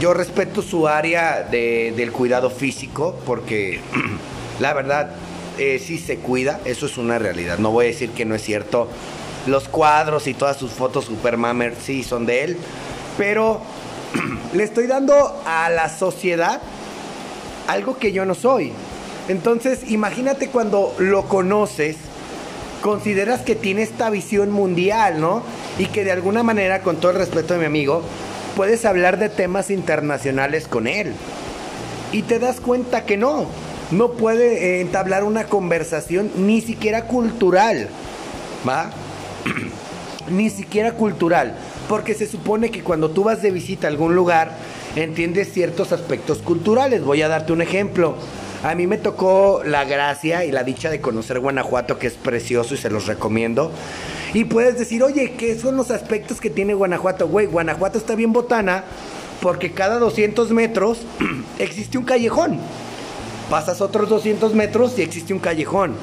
Yo 0.00 0.14
respeto 0.14 0.62
su 0.62 0.88
área 0.88 1.42
del 1.42 2.10
cuidado 2.12 2.48
físico 2.48 3.18
porque 3.26 3.80
la 4.60 4.72
verdad 4.72 5.10
eh, 5.58 5.78
sí 5.78 5.98
se 5.98 6.16
cuida, 6.16 6.60
eso 6.64 6.86
es 6.86 6.96
una 6.96 7.18
realidad. 7.18 7.58
No 7.58 7.70
voy 7.70 7.86
a 7.86 7.88
decir 7.88 8.10
que 8.10 8.24
no 8.24 8.34
es 8.34 8.42
cierto. 8.42 8.88
Los 9.46 9.68
cuadros 9.68 10.26
y 10.26 10.34
todas 10.34 10.56
sus 10.56 10.72
fotos 10.72 11.04
Supermamer 11.04 11.74
sí 11.76 12.02
son 12.02 12.24
de 12.24 12.44
él, 12.44 12.56
pero 13.18 13.60
le 14.54 14.64
estoy 14.64 14.86
dando 14.86 15.42
a 15.44 15.68
la 15.68 15.90
sociedad 15.90 16.62
algo 17.68 17.98
que 17.98 18.10
yo 18.10 18.24
no 18.24 18.34
soy. 18.34 18.72
Entonces, 19.28 19.90
imagínate 19.90 20.48
cuando 20.48 20.94
lo 20.98 21.28
conoces 21.28 21.96
consideras 22.82 23.40
que 23.40 23.54
tiene 23.54 23.82
esta 23.82 24.10
visión 24.10 24.50
mundial, 24.50 25.20
¿no? 25.20 25.42
Y 25.78 25.86
que 25.86 26.04
de 26.04 26.12
alguna 26.12 26.42
manera, 26.42 26.82
con 26.82 26.96
todo 26.96 27.12
el 27.12 27.18
respeto 27.18 27.54
de 27.54 27.60
mi 27.60 27.66
amigo, 27.66 28.02
puedes 28.56 28.84
hablar 28.84 29.18
de 29.18 29.28
temas 29.28 29.70
internacionales 29.70 30.66
con 30.66 30.86
él. 30.86 31.12
Y 32.12 32.22
te 32.22 32.38
das 32.38 32.60
cuenta 32.60 33.04
que 33.04 33.16
no, 33.16 33.46
no 33.90 34.12
puede 34.12 34.76
eh, 34.76 34.80
entablar 34.80 35.24
una 35.24 35.44
conversación 35.44 36.30
ni 36.36 36.60
siquiera 36.60 37.04
cultural, 37.04 37.88
¿va? 38.66 38.90
ni 40.30 40.50
siquiera 40.50 40.92
cultural, 40.92 41.54
porque 41.88 42.14
se 42.14 42.26
supone 42.26 42.70
que 42.70 42.82
cuando 42.82 43.10
tú 43.10 43.24
vas 43.24 43.42
de 43.42 43.50
visita 43.50 43.86
a 43.86 43.90
algún 43.90 44.14
lugar, 44.14 44.52
entiendes 44.96 45.52
ciertos 45.52 45.92
aspectos 45.92 46.38
culturales. 46.38 47.04
Voy 47.04 47.22
a 47.22 47.28
darte 47.28 47.52
un 47.52 47.62
ejemplo. 47.62 48.16
A 48.62 48.74
mí 48.74 48.86
me 48.86 48.98
tocó 48.98 49.62
la 49.64 49.84
gracia 49.84 50.44
y 50.44 50.50
la 50.50 50.64
dicha 50.64 50.90
de 50.90 51.00
conocer 51.00 51.38
Guanajuato, 51.38 51.98
que 51.98 52.08
es 52.08 52.14
precioso 52.14 52.74
y 52.74 52.76
se 52.76 52.90
los 52.90 53.06
recomiendo. 53.06 53.70
Y 54.34 54.44
puedes 54.44 54.78
decir, 54.78 55.02
oye, 55.02 55.34
¿qué 55.38 55.56
son 55.58 55.76
los 55.76 55.90
aspectos 55.90 56.40
que 56.40 56.50
tiene 56.50 56.74
Guanajuato? 56.74 57.28
Güey, 57.28 57.46
Guanajuato 57.46 57.98
está 57.98 58.14
bien 58.14 58.32
botana 58.32 58.84
porque 59.40 59.72
cada 59.72 59.98
200 59.98 60.50
metros 60.50 60.98
existe 61.58 61.98
un 61.98 62.04
callejón. 62.04 62.58
Pasas 63.48 63.80
otros 63.80 64.08
200 64.08 64.54
metros 64.54 64.98
y 64.98 65.02
existe 65.02 65.32
un 65.32 65.38
callejón. 65.38 65.94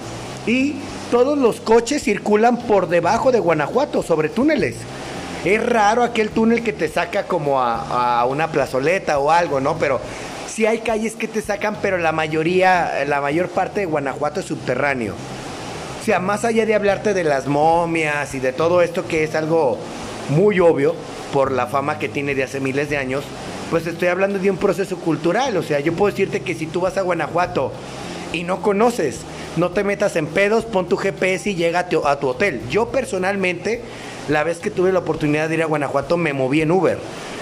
Y 0.47 0.75
todos 1.11 1.37
los 1.37 1.59
coches 1.59 2.03
circulan 2.03 2.57
por 2.57 2.87
debajo 2.87 3.31
de 3.31 3.39
Guanajuato, 3.39 4.01
sobre 4.01 4.29
túneles. 4.29 4.75
Es 5.45 5.63
raro 5.63 6.01
aquel 6.01 6.31
túnel 6.31 6.63
que 6.63 6.73
te 6.73 6.87
saca 6.87 7.27
como 7.27 7.61
a, 7.61 8.25
una 8.25 8.51
plazoleta 8.51 9.19
o 9.19 9.29
algo, 9.29 9.59
¿no? 9.59 9.77
Pero 9.77 10.01
sí 10.47 10.65
hay 10.65 10.79
calles 10.79 11.13
que 11.13 11.27
te 11.27 11.39
sacan, 11.39 11.77
pero 11.83 11.99
la 11.99 12.11
mayoría, 12.11 13.05
la 13.07 13.21
mayor 13.21 13.49
parte 13.49 13.81
de 13.81 13.85
Guanajuato 13.85 14.39
es 14.39 14.47
subterráneo. 14.47 15.13
O 16.01 16.03
sea, 16.03 16.19
más 16.19 16.45
allá 16.45 16.65
de 16.65 16.73
hablarte 16.73 17.13
de 17.13 17.23
las 17.23 17.45
momias 17.45 18.33
y 18.33 18.39
de 18.39 18.53
todo 18.53 18.81
esto 18.81 19.07
que 19.07 19.23
es 19.23 19.35
algo 19.35 19.77
muy 20.29 20.59
obvio 20.59 20.95
por 21.31 21.51
la 21.51 21.67
fama 21.67 21.99
que 21.99 22.09
tiene 22.09 22.33
de 22.33 22.43
hace 22.43 22.59
miles 22.59 22.89
de 22.89 22.97
años, 22.97 23.23
pues 23.69 23.85
estoy 23.85 24.07
hablando 24.07 24.39
de 24.39 24.49
un 24.49 24.57
proceso 24.57 24.97
cultural. 24.97 25.55
O 25.57 25.63
sea, 25.63 25.79
yo 25.79 25.93
puedo 25.93 26.09
decirte 26.09 26.41
que 26.41 26.55
si 26.55 26.65
tú 26.65 26.81
vas 26.81 26.97
a 26.97 27.01
Guanajuato 27.01 27.71
y 28.33 28.43
no 28.43 28.63
conoces, 28.63 29.19
no 29.57 29.69
te 29.69 29.83
metas 29.83 30.15
en 30.15 30.25
pedos, 30.25 30.65
pon 30.65 30.89
tu 30.89 30.97
GPS 30.97 31.51
y 31.51 31.55
llega 31.55 31.79
a 31.81 32.19
tu 32.19 32.27
hotel. 32.27 32.61
Yo 32.71 32.89
personalmente, 32.89 33.83
la 34.29 34.43
vez 34.43 34.59
que 34.59 34.71
tuve 34.71 34.91
la 34.91 34.99
oportunidad 34.99 35.49
de 35.49 35.55
ir 35.55 35.63
a 35.63 35.65
Guanajuato, 35.65 36.17
me 36.17 36.33
moví 36.33 36.61
en 36.61 36.71
Uber 36.71 36.97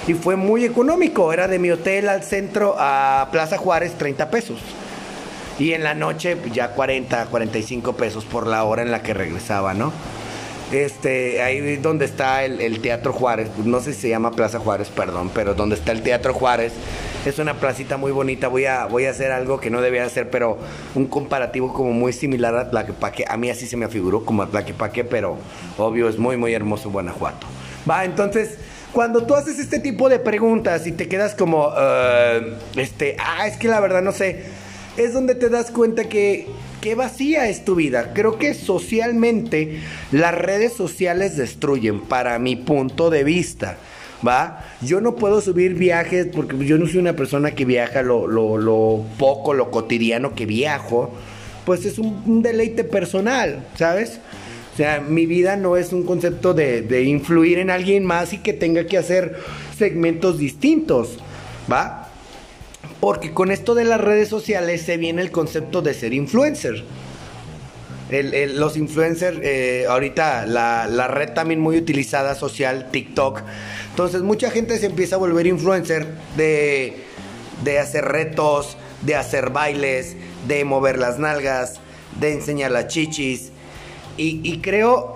y 0.07 0.13
fue 0.13 0.35
muy 0.35 0.65
económico. 0.65 1.31
Era 1.31 1.47
de 1.47 1.59
mi 1.59 1.71
hotel 1.71 2.09
al 2.09 2.23
centro 2.23 2.75
a 2.77 3.29
Plaza 3.31 3.57
Juárez 3.57 3.93
30 3.97 4.29
pesos. 4.29 4.59
Y 5.59 5.73
en 5.73 5.83
la 5.83 5.93
noche 5.93 6.35
pues, 6.35 6.53
ya 6.53 6.69
40, 6.69 7.27
45 7.27 7.93
pesos 7.93 8.25
por 8.25 8.47
la 8.47 8.63
hora 8.63 8.81
en 8.81 8.91
la 8.91 9.03
que 9.03 9.13
regresaba, 9.13 9.73
¿no? 9.73 9.93
Este, 10.71 11.43
ahí 11.43 11.77
donde 11.77 12.05
está 12.05 12.43
el, 12.43 12.79
Teatro 12.81 13.13
Juárez, 13.13 13.49
no 13.63 13.79
sé 13.79 13.93
si 13.93 14.01
se 14.01 14.09
llama 14.09 14.31
Plaza 14.31 14.57
Juárez, 14.57 14.89
perdón, 14.89 15.29
pero 15.31 15.53
donde 15.53 15.75
está 15.75 15.91
el 15.91 16.01
Teatro 16.01 16.33
Juárez, 16.33 16.73
es 17.25 17.39
una 17.39 17.55
placita 17.55 17.97
muy 17.97 18.11
bonita. 18.11 18.47
Voy 18.47 18.65
a, 18.65 18.85
voy 18.85 19.05
a 19.05 19.11
hacer 19.11 19.31
algo 19.31 19.59
que 19.59 19.69
no 19.69 19.81
debía 19.81 20.05
hacer, 20.05 20.29
pero 20.29 20.57
un 20.95 21.07
comparativo 21.07 21.73
como 21.73 21.91
muy 21.91 22.13
similar 22.13 22.55
a 22.55 22.69
Tlaquepaque. 22.69 23.25
A 23.27 23.37
mí 23.37 23.49
así 23.49 23.65
se 23.65 23.77
me 23.77 23.85
afiguró 23.85 24.25
como 24.25 24.43
a 24.43 24.47
Tlaquepaque, 24.47 25.03
pero 25.03 25.37
obvio 25.77 26.09
es 26.09 26.17
muy, 26.17 26.37
muy 26.37 26.53
hermoso 26.53 26.89
Guanajuato. 26.89 27.47
Va, 27.89 28.05
entonces 28.05 28.57
cuando 28.91 29.25
tú 29.25 29.33
haces 29.35 29.57
este 29.57 29.79
tipo 29.79 30.07
de 30.07 30.19
preguntas 30.19 30.85
y 30.85 30.91
te 30.91 31.07
quedas 31.07 31.33
como, 31.33 31.67
uh, 31.67 32.55
este, 32.75 33.17
ah, 33.19 33.47
es 33.47 33.57
que 33.57 33.67
la 33.67 33.79
verdad 33.79 34.03
no 34.03 34.11
sé, 34.11 34.43
es 34.97 35.13
donde 35.13 35.33
te 35.33 35.49
das 35.49 35.71
cuenta 35.71 36.07
que 36.07 36.47
qué 36.79 36.95
vacía 36.95 37.49
es 37.49 37.65
tu 37.65 37.75
vida. 37.75 38.11
Creo 38.13 38.37
que 38.37 38.53
socialmente 38.53 39.79
las 40.11 40.35
redes 40.35 40.73
sociales 40.73 41.37
destruyen, 41.37 42.01
para 42.01 42.37
mi 42.37 42.55
punto 42.55 43.09
de 43.09 43.23
vista. 43.23 43.77
¿Va? 44.25 44.63
Yo 44.81 45.01
no 45.01 45.15
puedo 45.15 45.41
subir 45.41 45.73
viajes 45.73 46.27
porque 46.33 46.65
yo 46.65 46.77
no 46.77 46.87
soy 46.87 46.99
una 46.99 47.15
persona 47.15 47.51
que 47.51 47.65
viaja 47.65 48.01
lo, 48.01 48.27
lo, 48.27 48.57
lo 48.57 49.03
poco, 49.17 49.53
lo 49.53 49.69
cotidiano 49.69 50.33
que 50.33 50.45
viajo. 50.45 51.11
Pues 51.65 51.85
es 51.85 51.97
un, 51.99 52.41
deleite 52.41 52.83
personal, 52.83 53.65
¿sabes? 53.75 54.19
O 54.73 54.77
sea, 54.77 55.01
mi 55.01 55.25
vida 55.25 55.55
no 55.55 55.77
es 55.77 55.93
un 55.93 56.03
concepto 56.03 56.53
de, 56.53 57.03
influir 57.03 57.59
en 57.59 57.69
alguien 57.69 58.05
más 58.05 58.33
y 58.33 58.39
que 58.39 58.53
tenga 58.53 58.85
que 58.85 58.97
hacer 58.97 59.37
segmentos 59.77 60.39
distintos, 60.39 61.19
¿va? 61.71 62.09
Porque 62.99 63.33
con 63.33 63.51
esto 63.51 63.75
de 63.75 63.83
las 63.83 64.01
redes 64.01 64.29
sociales 64.29 64.81
se 64.81 64.97
viene 64.97 65.21
el 65.21 65.31
concepto 65.31 65.81
de 65.81 65.93
ser 65.93 66.13
influencer. 66.13 66.83
Los 68.21 68.77
influencers, 68.77 69.39
eh, 69.41 69.85
ahorita 69.89 70.45
la, 70.45 70.87
la, 70.87 71.07
red 71.07 71.33
también 71.33 71.59
muy 71.59 71.77
utilizada 71.77 72.35
social, 72.35 72.89
TikTok. 72.91 73.41
Entonces 73.89 74.21
mucha 74.21 74.51
gente 74.51 74.77
se 74.77 74.87
empieza 74.87 75.15
a 75.15 75.19
volver 75.19 75.47
influencer 75.47 76.07
de, 76.37 76.93
de 77.63 77.79
hacer 77.79 78.05
retos, 78.05 78.77
de 79.01 79.15
hacer 79.15 79.49
bailes, 79.49 80.15
de 80.47 80.65
mover 80.65 80.99
las 80.99 81.17
nalgas, 81.19 81.79
de 82.19 82.33
enseñar 82.33 82.71
las 82.71 82.87
chichis, 82.87 83.53
y, 84.15 84.59
creo, 84.59 85.13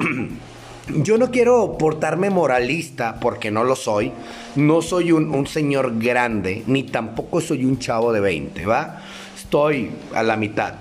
yo 0.87 1.17
no 1.17 1.29
quiero 1.29 1.77
portarme 1.77 2.29
moralista 2.29 3.19
porque 3.19 3.51
no 3.51 3.63
lo 3.63 3.75
soy. 3.75 4.11
No 4.55 4.81
soy 4.81 5.11
un, 5.11 5.45
señor 5.45 5.99
grande, 5.99 6.63
ni 6.65 6.83
tampoco 6.83 7.39
soy 7.41 7.63
un 7.63 7.77
chavo 7.77 8.11
de 8.11 8.21
20, 8.21 8.65
¿va? 8.65 9.03
Estoy 9.35 9.91
a 10.15 10.23
la 10.23 10.35
mitad. 10.35 10.73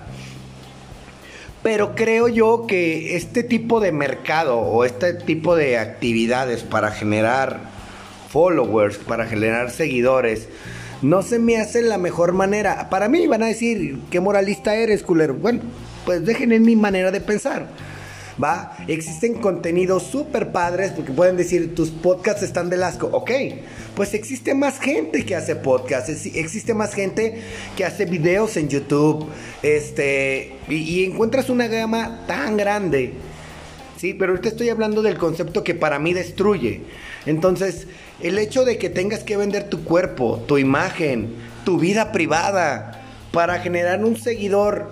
Pero 1.67 1.97
creo 1.97 2.29
yo 2.29 2.69
que 2.69 3.17
este 3.17 3.43
tipo 3.43 3.81
de 3.81 3.91
mercado 3.91 4.57
o 4.57 4.85
este 4.85 5.15
tipo 5.15 5.57
de 5.57 5.79
actividades 5.79 6.63
para 6.63 6.93
generar 6.93 7.59
followers, 8.29 8.99
para 8.99 9.27
generar 9.27 9.73
seguidores, 9.73 10.47
no 11.03 11.23
se 11.23 11.41
me 11.41 11.57
hace 11.57 11.83
la 11.83 11.99
mejor 11.99 12.35
manera. 12.35 12.89
Para 12.89 13.09
mí 13.09 13.27
van 13.27 13.43
a 13.43 13.47
decir, 13.47 13.99
¿qué 14.13 14.21
moralista 14.21 14.77
eres, 14.77 15.03
culero? 15.03 15.35
Bueno, 15.35 15.63
pues 16.05 16.25
dejen 16.25 16.53
en 16.53 16.63
mi 16.63 16.77
manera 16.77 17.11
de 17.11 17.21
pensar. 17.21 17.67
¿Va? 18.43 18.77
Existen 18.87 19.35
contenidos 19.35 20.05
súper 20.05 20.53
padres 20.53 20.93
porque 20.93 21.13
pueden 21.13 21.37
decir, 21.37 21.75
tus 21.75 21.91
podcasts 21.91 22.43
están 22.43 22.71
de 22.71 22.83
asco. 22.83 23.09
Ok, 23.13 23.31
pues 23.95 24.15
existe 24.15 24.55
más 24.55 24.79
gente 24.79 25.25
que 25.25 25.35
hace 25.35 25.57
podcasts, 25.57 26.27
existe 26.27 26.75
más 26.75 26.95
gente 26.95 27.41
que 27.77 27.85
hace 27.85 28.05
videos 28.05 28.57
en 28.57 28.69
YouTube, 28.69 29.27
este, 29.63 30.55
y, 30.69 31.05
encuentras 31.05 31.49
una 31.51 31.69
gama 31.69 32.25
tan 32.27 32.57
grande. 32.57 33.15
Sí, 33.97 34.13
pero 34.13 34.33
ahorita 34.33 34.51
estoy 34.51 34.69
hablando 34.69 35.01
del 35.01 35.17
concepto 35.17 35.65
que 35.65 35.75
para 35.75 35.99
mí 35.99 36.13
destruye. 36.13 36.83
Entonces, 37.25 37.87
el 38.21 38.39
hecho 38.39 38.65
de 38.67 38.77
que 38.77 38.91
tengas 38.91 39.25
que 39.25 39.39
vender 39.39 39.71
tu 39.71 39.85
cuerpo, 39.85 40.45
tu 40.47 40.59
imagen, 40.59 41.35
tu 41.65 41.79
vida 41.79 42.13
privada 42.13 43.03
para 43.33 43.59
generar 43.61 44.05
un 44.05 44.19
seguidor, 44.19 44.91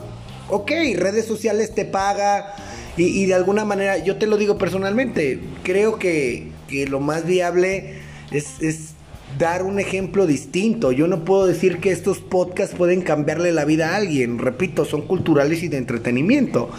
ok, 0.49 0.71
redes 0.97 1.27
sociales 1.27 1.75
te 1.75 1.85
paga, 1.85 2.55
y, 2.97 3.27
de 3.27 3.35
alguna 3.35 3.65
manera, 3.65 3.99
yo 3.99 4.17
te 4.17 4.27
lo 4.27 4.37
digo 4.37 4.57
personalmente, 4.57 5.41
creo 5.65 5.99
que, 5.99 6.53
lo 6.89 7.01
más 7.01 7.27
viable 7.27 7.95
es, 8.31 8.95
dar 9.39 9.65
un 9.65 9.81
ejemplo 9.81 10.27
distinto. 10.29 10.93
Yo 10.93 11.09
no 11.09 11.25
puedo 11.25 11.47
decir 11.47 11.79
que 11.79 11.91
estos 11.91 12.21
podcasts 12.21 12.77
pueden 12.77 13.03
cambiarle 13.03 13.53
la 13.53 13.65
vida 13.65 13.91
a 13.91 13.97
alguien. 13.97 14.39
Repito, 14.39 14.85
son 14.85 15.03
culturales 15.03 15.65
y 15.65 15.69
de 15.69 15.79
entretenimiento. 15.79 16.71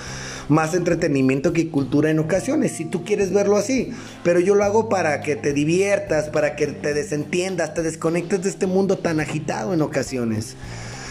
Más 0.47 0.73
entretenimiento 0.73 1.51
que 1.51 1.69
cultura 1.69 2.11
en 2.11 2.19
ocasiones, 2.19 2.71
si 2.71 2.85
tú 2.85 3.03
quieres 3.03 3.33
verlo 3.33 3.57
así. 3.57 3.91
Pero 4.23 4.39
yo 4.39 4.55
lo 4.55 4.63
hago 4.63 4.87
para 4.87 5.19
que 5.19 5.35
te 5.35 5.51
diviertas, 5.51 6.29
para 6.29 6.55
que 6.55 6.67
te 6.67 6.93
desentiendas, 6.93 7.73
te 7.73 7.81
desconectes 7.81 8.43
de 8.43 8.49
este 8.49 8.67
mundo 8.67 8.97
tan 8.97 9.19
agitado 9.19 9.73
en 9.73 9.81
ocasiones. 9.81 10.55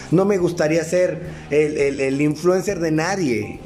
No 0.09 0.25
me 0.25 0.37
gustaría 0.37 0.83
ser 0.83 1.27
el, 1.51 1.99
el 1.99 2.21
influencer 2.21 2.79
de 2.79 2.91
nadie. 2.91 3.59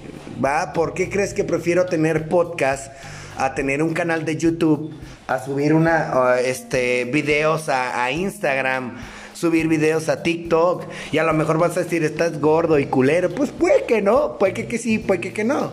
¿Va? 0.44 0.74
¿Por 0.74 0.94
qué 0.94 1.10
crees 1.10 1.34
que 1.34 1.44
prefiero 1.44 1.86
tener 1.86 2.28
podcast 2.28 2.92
a 3.38 3.56
tener 3.56 3.82
un 3.84 3.94
canal 3.94 4.26
de 4.26 4.38
YouTube, 4.38 4.94
a 5.28 5.44
subir 5.44 5.74
una, 5.74 6.40
este, 6.40 7.06
videos 7.06 7.70
a, 7.70 8.12
Instagram? 8.12 8.98
subir 9.34 9.70
videos 9.70 10.10
a 10.10 10.22
TikTok 10.22 10.84
y 11.14 11.18
a 11.18 11.24
lo 11.24 11.34
mejor 11.34 11.58
vas 11.58 11.78
a 11.78 11.84
decir 11.84 12.04
estás 12.04 12.42
gordo 12.42 12.78
y 12.78 12.88
culero. 12.88 13.30
Pues 13.30 13.52
puede 13.52 13.86
que 13.86 14.02
no, 14.02 14.38
puede 14.38 14.54
que, 14.54 14.68
que 14.68 14.78
sí, 14.78 15.00
puede 15.00 15.22
que, 15.22 15.32
que 15.32 15.46
no. 15.46 15.72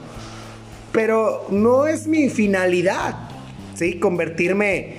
Pero 0.92 1.48
no 1.50 1.88
es 1.88 2.06
mi 2.06 2.28
finalidad, 2.28 3.16
¿sí? 3.74 3.98
Convertirme 3.98 4.98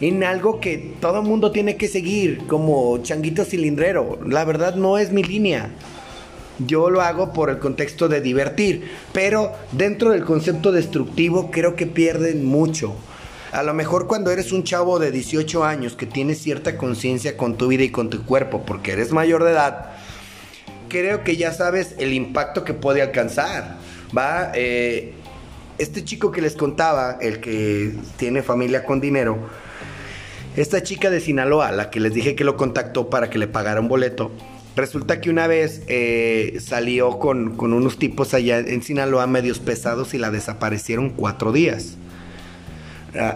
en 0.00 0.24
algo 0.24 0.58
que 0.58 0.94
todo 1.00 1.20
el 1.20 1.28
mundo 1.28 1.52
tiene 1.52 1.76
que 1.76 1.86
seguir 1.86 2.44
como 2.48 2.98
changuito 3.04 3.44
cilindrero. 3.44 4.18
La 4.26 4.44
verdad 4.44 4.74
no 4.74 4.98
es 4.98 5.12
mi 5.12 5.22
línea. 5.22 5.70
Yo 6.58 6.90
lo 6.90 7.00
hago 7.02 7.32
por 7.32 7.50
el 7.50 7.58
contexto 7.58 8.08
de 8.08 8.20
divertir, 8.20 8.90
pero 9.12 9.52
dentro 9.72 10.10
del 10.10 10.24
concepto 10.24 10.72
destructivo 10.72 11.50
creo 11.50 11.76
que 11.76 11.86
pierden 11.86 12.44
mucho. 12.44 12.94
A 13.52 13.62
lo 13.62 13.72
mejor 13.74 14.06
cuando 14.06 14.30
eres 14.30 14.52
un 14.52 14.64
chavo 14.64 14.98
de 14.98 15.10
18 15.10 15.64
años 15.64 15.94
que 15.94 16.06
tienes 16.06 16.38
cierta 16.38 16.76
conciencia 16.76 17.36
con 17.36 17.56
tu 17.56 17.68
vida 17.68 17.84
y 17.84 17.90
con 17.90 18.10
tu 18.10 18.24
cuerpo 18.24 18.64
porque 18.66 18.92
eres 18.92 19.12
mayor 19.12 19.44
de 19.44 19.52
edad, 19.52 19.92
creo 20.88 21.24
que 21.24 21.36
ya 21.36 21.52
sabes 21.52 21.94
el 21.98 22.12
impacto 22.12 22.64
que 22.64 22.74
puede 22.74 23.02
alcanzar. 23.02 23.78
Va, 24.16 24.50
eh, 24.54 25.14
este 25.78 26.04
chico 26.04 26.32
que 26.32 26.42
les 26.42 26.56
contaba, 26.56 27.18
el 27.20 27.40
que 27.40 27.94
tiene 28.16 28.42
familia 28.42 28.84
con 28.84 29.00
dinero, 29.00 29.38
esta 30.56 30.82
chica 30.82 31.08
de 31.08 31.20
Sinaloa, 31.20 31.70
la 31.70 31.88
que 31.88 32.00
les 32.00 32.12
dije 32.12 32.34
que 32.34 32.42
lo 32.42 32.56
contactó 32.56 33.08
para 33.08 33.30
que 33.30 33.38
le 33.38 33.46
pagara 33.46 33.80
un 33.80 33.86
boleto, 33.86 34.32
resulta 34.76 35.20
que 35.20 35.30
una 35.30 35.46
vez 35.46 35.82
eh, 35.88 36.58
salió 36.60 37.18
con, 37.18 37.56
con 37.56 37.72
unos 37.72 37.98
tipos 37.98 38.34
allá 38.34 38.58
en 38.58 38.82
Sinaloa 38.82 39.26
medios 39.26 39.58
pesados 39.58 40.14
y 40.14 40.18
la 40.18 40.30
desaparecieron 40.30 41.10
cuatro 41.10 41.52
días 41.52 41.96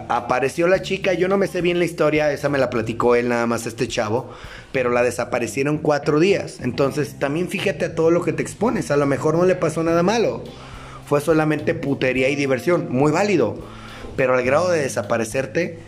apareció 0.09 0.69
la 0.69 0.83
chica, 0.83 1.13
yo 1.15 1.29
no 1.29 1.39
me 1.39 1.47
sé 1.47 1.61
bien 1.61 1.79
la 1.79 1.85
historia, 1.85 2.33
esa 2.33 2.49
me 2.49 2.59
la 2.59 2.71
platicó 2.71 3.15
él 3.15 3.29
nada 3.29 3.47
más 3.47 3.67
este 3.67 3.89
chavo, 3.89 4.31
pero 4.73 4.91
la 4.91 5.03
desaparecieron 5.03 5.79
cuatro 5.79 6.21
días. 6.21 6.61
Entonces 6.61 7.19
también 7.19 7.49
fíjate 7.49 7.87
a 7.87 7.95
todo 7.95 8.11
lo 8.11 8.23
que 8.23 8.33
te 8.33 8.43
expones, 8.43 8.91
a 8.91 8.97
lo 8.97 9.07
mejor 9.07 9.37
no 9.37 9.45
le 9.45 9.55
pasó 9.55 9.83
nada 9.83 10.03
malo, 10.03 10.45
fue 11.07 11.21
solamente 11.21 11.75
putería 11.75 12.29
y 12.29 12.37
diversión, 12.37 12.89
muy 12.91 13.13
válido, 13.13 13.57
pero 14.17 14.35
al 14.35 14.45
grado 14.45 14.71
de 14.71 14.83
desaparecerte, 14.83 15.79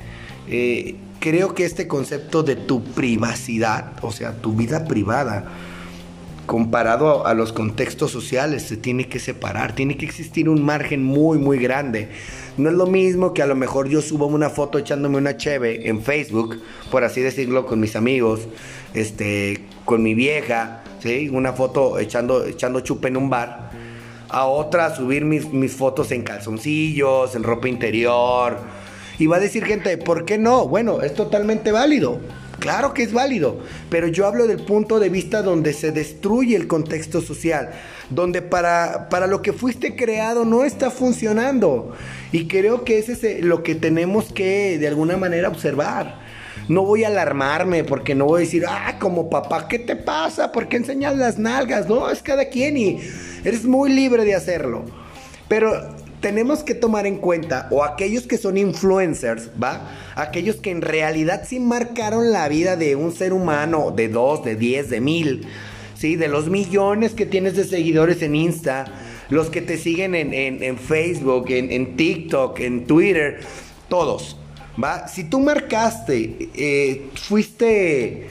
eh, 0.48 0.96
creo 1.20 1.54
que 1.54 1.64
este 1.64 1.88
concepto 1.88 2.42
de 2.42 2.56
tu 2.56 2.82
privacidad, 2.82 3.92
o 4.02 4.12
sea, 4.12 4.32
tu 4.32 4.54
vida 4.54 4.84
privada, 4.84 5.46
comparado 6.46 7.26
a, 7.26 7.30
a 7.30 7.34
los 7.34 7.52
contextos 7.52 8.10
sociales, 8.10 8.62
se 8.62 8.76
tiene 8.76 9.08
que 9.08 9.18
separar, 9.18 9.74
tiene 9.74 9.96
que 9.96 10.06
existir 10.06 10.48
un 10.48 10.62
margen 10.62 11.02
muy, 11.02 11.38
muy 11.38 11.58
grande 11.58 12.10
no 12.56 12.70
es 12.70 12.76
lo 12.76 12.86
mismo 12.86 13.34
que 13.34 13.42
a 13.42 13.46
lo 13.46 13.56
mejor 13.56 13.88
yo 13.88 14.00
subo 14.00 14.26
una 14.26 14.48
foto 14.48 14.78
echándome 14.78 15.18
una 15.18 15.36
cheve 15.36 15.88
en 15.88 16.02
Facebook, 16.02 16.60
por 16.90 17.02
así 17.02 17.20
decirlo, 17.20 17.66
con 17.66 17.80
mis 17.80 17.96
amigos, 17.96 18.46
este, 18.94 19.64
con 19.84 20.04
mi 20.04 20.14
vieja, 20.14 20.84
¿sí? 21.00 21.28
Una 21.32 21.52
foto 21.52 21.98
echando, 21.98 22.44
echando 22.46 22.78
chupe 22.80 23.08
en 23.08 23.16
un 23.16 23.28
bar. 23.28 23.70
A 24.28 24.46
otra 24.46 24.94
subir 24.94 25.24
mis, 25.24 25.52
mis 25.52 25.74
fotos 25.74 26.12
en 26.12 26.22
calzoncillos, 26.22 27.34
en 27.34 27.42
ropa 27.42 27.68
interior. 27.68 28.58
Y 29.18 29.26
va 29.26 29.36
a 29.36 29.40
decir 29.40 29.64
gente, 29.64 29.96
¿por 29.98 30.24
qué 30.24 30.38
no? 30.38 30.66
Bueno, 30.66 31.02
es 31.02 31.14
totalmente 31.14 31.72
válido. 31.72 32.20
Claro 32.58 32.94
que 32.94 33.02
es 33.02 33.12
válido, 33.12 33.58
pero 33.90 34.06
yo 34.08 34.26
hablo 34.26 34.46
del 34.46 34.62
punto 34.62 34.98
de 34.98 35.08
vista 35.08 35.42
donde 35.42 35.72
se 35.72 35.92
destruye 35.92 36.56
el 36.56 36.66
contexto 36.66 37.20
social, 37.20 37.70
donde 38.10 38.42
para, 38.42 39.08
para 39.10 39.26
lo 39.26 39.42
que 39.42 39.52
fuiste 39.52 39.96
creado 39.96 40.44
no 40.44 40.64
está 40.64 40.90
funcionando. 40.90 41.94
Y 42.32 42.46
creo 42.46 42.84
que 42.84 42.98
ese 42.98 43.12
es 43.12 43.44
lo 43.44 43.62
que 43.62 43.74
tenemos 43.74 44.32
que 44.32 44.78
de 44.78 44.88
alguna 44.88 45.16
manera 45.16 45.48
observar. 45.48 46.20
No 46.68 46.84
voy 46.84 47.04
a 47.04 47.08
alarmarme 47.08 47.84
porque 47.84 48.14
no 48.14 48.26
voy 48.26 48.42
a 48.42 48.44
decir, 48.44 48.64
ah, 48.66 48.96
como 48.98 49.28
papá, 49.28 49.68
¿qué 49.68 49.78
te 49.78 49.96
pasa? 49.96 50.50
¿Por 50.50 50.68
qué 50.68 50.78
enseñas 50.78 51.16
las 51.16 51.38
nalgas? 51.38 51.88
No, 51.88 52.08
es 52.08 52.22
cada 52.22 52.48
quien 52.48 52.76
y 52.76 53.00
eres 53.44 53.64
muy 53.64 53.90
libre 53.92 54.24
de 54.24 54.34
hacerlo. 54.34 54.84
Pero 55.48 55.94
tenemos 56.24 56.62
que 56.62 56.74
tomar 56.74 57.06
en 57.06 57.18
cuenta, 57.18 57.68
o 57.70 57.84
aquellos 57.84 58.26
que 58.26 58.38
son 58.38 58.56
influencers, 58.56 59.50
¿va? 59.62 59.90
Aquellos 60.14 60.56
que 60.56 60.70
en 60.70 60.80
realidad 60.80 61.42
sí 61.46 61.60
marcaron 61.60 62.32
la 62.32 62.48
vida 62.48 62.76
de 62.76 62.96
un 62.96 63.12
ser 63.12 63.34
humano, 63.34 63.92
de 63.94 64.08
dos, 64.08 64.42
de 64.42 64.56
diez, 64.56 64.88
de 64.88 65.02
mil, 65.02 65.46
¿sí? 65.94 66.16
De 66.16 66.28
los 66.28 66.48
millones 66.48 67.12
que 67.12 67.26
tienes 67.26 67.56
de 67.56 67.64
seguidores 67.64 68.22
en 68.22 68.36
Insta, 68.36 68.86
los 69.28 69.50
que 69.50 69.60
te 69.60 69.76
siguen 69.76 70.14
en, 70.14 70.78
Facebook, 70.78 71.44
en, 71.50 71.94
TikTok, 71.94 72.58
en 72.60 72.86
Twitter, 72.86 73.40
todos, 73.90 74.38
¿va? 74.82 75.06
Si 75.08 75.24
tú 75.24 75.40
marcaste, 75.40 76.48
eh, 76.54 77.10
fuiste 77.16 78.28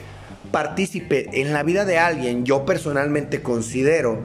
partícipe 0.50 1.28
en 1.40 1.52
la 1.52 1.62
vida 1.62 1.84
de 1.84 1.98
alguien, 1.98 2.44
yo 2.44 2.64
personalmente 2.64 3.40
considero 3.40 4.18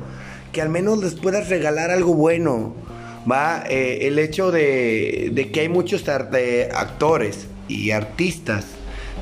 que 0.54 0.64
al 0.64 0.70
menos 0.70 1.04
les 1.04 1.14
puedas 1.14 1.50
regalar 1.50 1.92
algo 1.92 2.16
bueno 2.16 2.89
va 3.30 3.64
eh, 3.70 4.08
el 4.08 4.20
hecho 4.20 4.52
de, 4.52 5.50
que 5.54 5.62
hay 5.62 5.70
muchos 5.70 6.08
actores 6.08 7.48
y 7.68 7.92
artistas, 7.92 8.66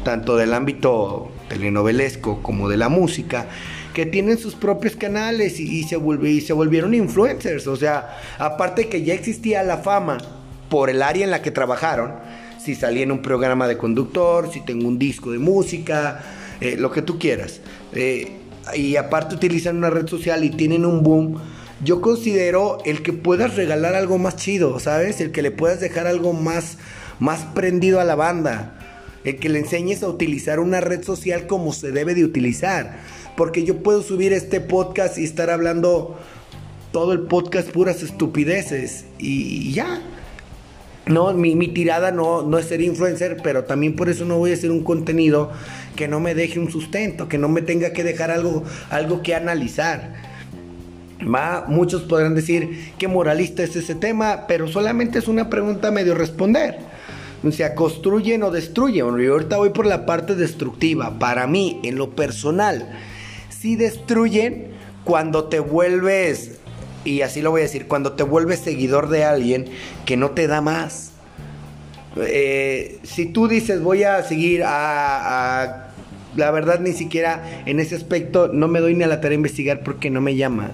tanto 0.03 0.37
del 0.37 0.53
ámbito 0.53 1.31
telenovelesco 1.49 2.41
como 2.41 2.69
de 2.69 2.77
la 2.77 2.89
música, 2.89 3.47
que 3.93 4.05
tienen 4.05 4.37
sus 4.37 4.55
propios 4.55 4.95
canales 4.95 5.59
y, 5.59 5.83
se, 5.83 5.95
volvieron 5.97 6.93
influencers. 6.93 7.67
O 7.67 7.75
sea, 7.75 8.19
aparte 8.37 8.89
que 8.89 9.03
ya 9.03 9.13
existía 9.13 9.63
la 9.63 9.77
fama 9.77 10.17
por 10.69 10.89
el 10.89 11.01
área 11.01 11.23
en 11.23 11.31
la 11.31 11.41
que 11.41 11.51
trabajaron, 11.51 12.13
si 12.63 12.75
salía 12.75 13.03
en 13.03 13.11
un 13.11 13.21
programa 13.21 13.67
de 13.67 13.77
conductor, 13.77 14.51
si 14.51 14.61
tengo 14.61 14.87
un 14.87 14.99
disco 14.99 15.31
de 15.31 15.39
música, 15.39 16.21
eh, 16.61 16.75
lo 16.77 16.91
que 16.91 17.01
tú 17.01 17.17
quieras. 17.17 17.61
Eh, 17.93 18.33
y 18.75 18.97
aparte 18.97 19.35
utilizan 19.35 19.77
una 19.77 19.89
red 19.89 20.07
social 20.07 20.43
y 20.43 20.49
tienen 20.49 20.85
un 20.85 21.01
boom 21.01 21.39
yo 21.83 22.01
considero 22.01 22.79
el 22.85 23.03
que 23.03 23.13
puedas 23.13 23.55
regalar 23.55 23.95
algo 23.95 24.17
más 24.17 24.35
chido, 24.35 24.79
¿sabes? 24.79 25.21
El 25.21 25.31
que 25.31 25.41
le 25.41 25.51
puedas 25.51 25.79
dejar 25.79 26.07
algo 26.07 26.33
más, 26.33 26.77
más 27.19 27.41
prendido 27.53 27.99
a 27.99 28.03
la 28.03 28.15
banda. 28.15 28.73
El 29.23 29.37
que 29.37 29.49
le 29.49 29.59
enseñes 29.59 30.03
a 30.03 30.09
utilizar 30.09 30.59
una 30.59 30.81
red 30.81 31.03
social 31.03 31.47
como 31.47 31.73
se 31.73 31.91
debe 31.91 32.15
de 32.15 32.23
utilizar. 32.23 32.99
Porque 33.35 33.63
yo 33.63 33.83
puedo 33.83 34.01
subir 34.01 34.33
este 34.33 34.61
podcast 34.61 35.17
y 35.17 35.23
estar 35.23 35.49
hablando 35.49 36.17
todo 36.91 37.13
el 37.13 37.21
podcast 37.21 37.69
puras 37.69 38.01
estupideces. 38.01 39.05
Y, 39.19 39.71
ya. 39.73 40.01
No, 41.05 41.31
mi, 41.33 41.55
mi, 41.55 41.67
tirada 41.67 42.11
no, 42.11 42.41
no 42.41 42.57
es 42.57 42.65
ser 42.65 42.81
influencer, 42.81 43.37
pero 43.43 43.65
también 43.65 43.95
por 43.95 44.09
eso 44.09 44.25
no 44.25 44.37
voy 44.37 44.51
a 44.51 44.55
hacer 44.55 44.71
un 44.71 44.83
contenido 44.83 45.51
que 45.95 46.07
no 46.07 46.19
me 46.19 46.35
deje 46.35 46.59
un 46.59 46.69
sustento, 46.69 47.29
que 47.29 47.37
no 47.37 47.47
me 47.47 47.61
tenga 47.61 47.93
que 47.93 48.03
dejar 48.03 48.31
algo, 48.31 48.63
algo 48.89 49.21
que 49.21 49.35
analizar. 49.35 50.36
Va, 51.21 51.65
muchos 51.67 52.03
podrán 52.03 52.35
decir 52.35 52.93
qué 52.97 53.07
moralista 53.07 53.63
es 53.63 53.75
ese 53.75 53.95
tema, 53.95 54.45
pero 54.47 54.67
solamente 54.67 55.19
es 55.19 55.27
una 55.27 55.49
pregunta 55.49 55.91
medio 55.91 56.13
responder. 56.13 56.77
O 57.43 57.51
sea, 57.51 57.75
construyen 57.75 58.43
o 58.43 58.51
destruyen. 58.51 59.17
Yo 59.17 59.33
ahorita 59.33 59.57
voy 59.57 59.69
por 59.69 59.85
la 59.85 60.05
parte 60.05 60.35
destructiva. 60.35 61.17
Para 61.19 61.47
mí, 61.47 61.79
en 61.83 61.95
lo 61.95 62.11
personal, 62.11 62.89
sí 63.49 63.75
destruyen 63.75 64.69
cuando 65.03 65.45
te 65.45 65.59
vuelves, 65.59 66.59
y 67.05 67.21
así 67.21 67.41
lo 67.41 67.51
voy 67.51 67.61
a 67.61 67.63
decir, 67.63 67.87
cuando 67.87 68.13
te 68.13 68.23
vuelves 68.23 68.59
seguidor 68.59 69.09
de 69.09 69.23
alguien 69.23 69.65
que 70.05 70.17
no 70.17 70.31
te 70.31 70.47
da 70.47 70.61
más. 70.61 71.11
Eh, 72.19 72.99
si 73.03 73.27
tú 73.27 73.47
dices 73.47 73.81
voy 73.81 74.03
a 74.03 74.23
seguir 74.23 74.63
a, 74.63 75.61
a, 75.61 75.87
la 76.35 76.49
verdad 76.49 76.79
ni 76.79 76.93
siquiera 76.93 77.61
en 77.67 77.79
ese 77.79 77.95
aspecto 77.95 78.47
no 78.47 78.67
me 78.67 78.79
doy 78.79 78.95
ni 78.95 79.03
a 79.03 79.07
la 79.07 79.17
tarea 79.17 79.29
de 79.29 79.35
investigar 79.35 79.83
porque 79.83 80.09
no 80.09 80.19
me 80.19 80.35
llama. 80.35 80.71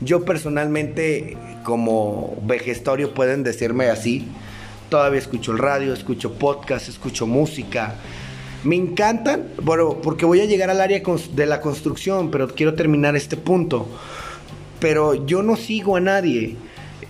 Yo 0.00 0.24
personalmente, 0.24 1.36
como 1.62 2.38
vejestorio, 2.42 3.12
pueden 3.12 3.42
decirme 3.42 3.88
así. 3.88 4.26
Todavía 4.88 5.18
escucho 5.18 5.52
el 5.52 5.58
radio, 5.58 5.92
escucho 5.92 6.32
podcast, 6.32 6.88
escucho 6.88 7.26
música. 7.26 7.96
Me 8.64 8.76
encantan, 8.76 9.48
bueno, 9.62 9.98
porque 10.02 10.24
voy 10.24 10.40
a 10.40 10.46
llegar 10.46 10.70
al 10.70 10.80
área 10.80 11.02
de 11.34 11.46
la 11.46 11.60
construcción, 11.60 12.30
pero 12.30 12.48
quiero 12.48 12.74
terminar 12.74 13.14
este 13.14 13.36
punto. 13.36 13.88
Pero 14.80 15.26
yo 15.26 15.42
no 15.42 15.56
sigo 15.56 15.96
a 15.96 16.00
nadie. 16.00 16.56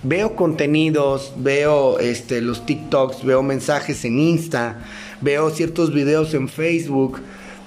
Veo 0.02 0.34
contenidos, 0.34 1.32
veo 1.36 1.98
este, 2.00 2.40
los 2.40 2.66
TikToks, 2.66 3.24
veo 3.24 3.42
mensajes 3.42 4.04
en 4.04 4.18
Insta, 4.18 4.82
veo 5.20 5.50
ciertos 5.50 5.92
videos 5.92 6.34
en 6.34 6.48
Facebook, 6.48 7.20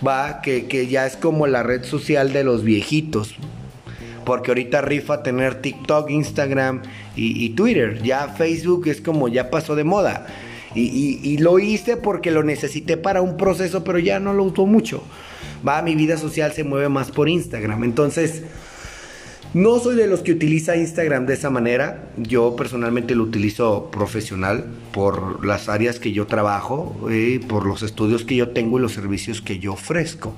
va, 0.06 0.42
que, 0.42 0.66
que 0.66 0.88
ya 0.88 1.06
es 1.06 1.16
como 1.16 1.48
la 1.48 1.64
red 1.64 1.84
social 1.86 2.34
de 2.34 2.44
los 2.44 2.64
viejitos 2.64 3.36
porque 4.26 4.52
ahorita 4.52 4.82
rifa 4.82 5.24
tener 5.24 5.62
TikTok, 5.62 6.10
Instagram 6.10 6.82
y, 7.16 7.50
Twitter. 7.52 8.02
Ya 8.04 8.30
Facebook 8.30 8.88
es 8.88 9.02
como 9.02 9.28
ya 9.28 9.50
pasó 9.50 9.76
de 9.76 9.84
moda. 9.84 10.28
Y, 10.76 11.38
lo 11.38 11.60
hice 11.60 11.98
porque 11.98 12.32
lo 12.32 12.44
necesité 12.44 12.98
para 12.98 13.22
un 13.22 13.38
proceso, 13.38 13.84
pero 13.84 14.00
ya 14.00 14.20
no 14.20 14.34
lo 14.34 14.44
uso 14.44 14.66
mucho. 14.66 15.04
Va, 15.68 15.82
mi 15.82 15.96
vida 15.96 16.18
social 16.18 16.52
se 16.54 16.64
mueve 16.64 16.90
más 16.90 17.12
por 17.12 17.30
Instagram. 17.30 17.84
Entonces, 17.84 18.44
no 19.54 19.80
soy 19.80 19.96
de 19.96 20.08
los 20.08 20.22
que 20.22 20.32
utiliza 20.32 20.76
Instagram 20.76 21.26
de 21.26 21.36
esa 21.36 21.50
manera. 21.50 22.10
Yo 22.18 22.56
personalmente 22.56 23.16
lo 23.16 23.24
utilizo 23.24 23.92
profesional 23.92 24.66
por 24.92 25.46
las 25.46 25.70
áreas 25.70 26.00
que 26.00 26.12
yo 26.12 26.26
trabajo, 26.26 27.08
eh, 27.12 27.40
por 27.48 27.66
los 27.66 27.84
estudios 27.84 28.26
que 28.26 28.36
yo 28.36 28.50
tengo 28.50 28.80
y 28.80 28.82
los 28.82 28.94
servicios 28.94 29.42
que 29.42 29.60
yo 29.60 29.74
ofrezco 29.74 30.36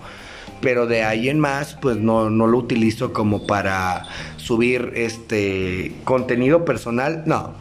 pero 0.66 0.88
de 0.88 1.04
ahí 1.04 1.30
en 1.30 1.40
más, 1.40 1.78
pues 1.80 1.98
no, 1.98 2.28
lo 2.28 2.58
utilizo 2.58 3.14
como 3.14 3.46
para 3.46 4.02
subir 4.38 4.94
este 4.96 5.92
contenido 6.06 6.66
personal, 6.66 7.22
no. 7.28 7.54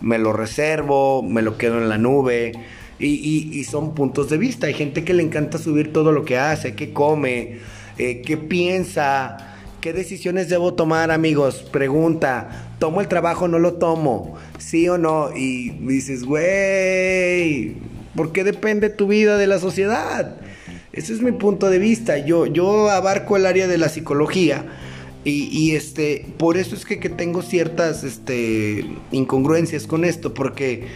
Me 0.00 0.18
lo 0.18 0.32
reservo, 0.32 1.22
me 1.22 1.40
lo 1.40 1.56
quedo 1.56 1.78
en 1.78 1.88
la 1.88 1.98
nube. 1.98 2.50
Y, 2.98 3.62
son 3.62 3.94
puntos 3.94 4.28
de 4.28 4.38
vista. 4.38 4.66
Hay 4.66 4.74
gente 4.74 5.04
que 5.04 5.14
le 5.14 5.22
encanta 5.22 5.56
subir 5.56 5.92
todo 5.92 6.10
lo 6.10 6.24
que 6.24 6.36
hace, 6.36 6.74
qué 6.74 6.92
come, 6.92 7.60
eh, 7.96 8.22
qué 8.22 8.36
piensa, 8.36 9.54
qué 9.80 9.92
decisiones 9.92 10.48
debo 10.48 10.74
tomar, 10.74 11.12
amigos. 11.12 11.64
Pregunta, 11.70 12.72
¿tomo 12.80 13.00
el 13.00 13.06
trabajo 13.06 13.46
no 13.46 13.60
lo 13.60 13.74
tomo? 13.74 14.34
¿Sí 14.58 14.88
o 14.88 14.98
no? 14.98 15.30
Y 15.32 15.70
dices, 15.70 16.24
güey, 16.24 17.76
¿por 18.16 18.32
qué 18.32 18.42
depende 18.42 18.90
tu 18.90 19.06
vida 19.06 19.38
de 19.38 19.46
la 19.46 19.60
sociedad? 19.60 20.41
Ese 20.92 21.14
es 21.14 21.22
mi 21.22 21.32
punto 21.32 21.70
de 21.70 21.78
vista. 21.78 22.18
Yo, 22.18 22.46
yo 22.46 22.90
abarco 22.90 23.36
el 23.36 23.46
área 23.46 23.66
de 23.66 23.78
la 23.78 23.88
psicología 23.88 24.64
Y, 25.24 25.76
este, 25.76 26.26
por 26.36 26.56
eso 26.56 26.74
es 26.74 26.84
que, 26.84 26.98
que, 26.98 27.08
tengo 27.08 27.42
ciertas 27.42 28.02
este, 28.02 28.84
incongruencias 29.12 29.86
con 29.86 30.04
esto, 30.04 30.34
porque 30.34 30.88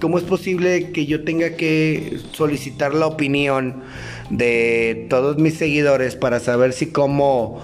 ¿cómo 0.00 0.18
es 0.18 0.24
posible 0.24 0.90
que 0.92 1.06
yo 1.06 1.24
tenga 1.24 1.56
que 1.56 2.18
solicitar 2.32 2.92
la 2.94 3.06
opinión 3.06 3.82
de 4.28 5.06
todos 5.08 5.38
mis 5.38 5.54
seguidores 5.54 6.14
para 6.14 6.40
saber 6.40 6.74
si 6.74 6.88
como 6.88 7.58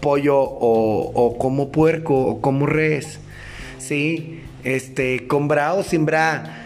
pollo 0.00 0.38
o, 0.38 1.38
como 1.38 1.72
puerco 1.72 2.18
o 2.18 2.40
como 2.42 2.66
res? 2.66 3.18
¿Sí? 3.78 4.40
Este, 4.64 5.26
con 5.26 5.48
bra 5.48 5.72
o 5.72 5.82
sin 5.82 6.04
bra. 6.04 6.61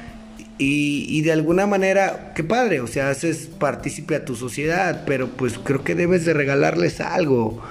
Y, 0.59 1.21
de 1.21 1.33
alguna 1.33 1.67
manera, 1.67 2.33
qué 2.35 2.43
padre, 2.43 2.81
o 2.81 2.87
sea, 2.87 3.11
haces 3.11 3.49
partícipe 3.59 4.15
a 4.17 4.25
tu 4.25 4.35
sociedad, 4.35 5.05
pero 5.07 5.29
pues 5.29 5.59
creo 5.59 5.85
que 5.85 5.95
debes 5.95 6.25
de 6.25 6.33
regalarles 6.33 7.01
algo. 7.03 7.63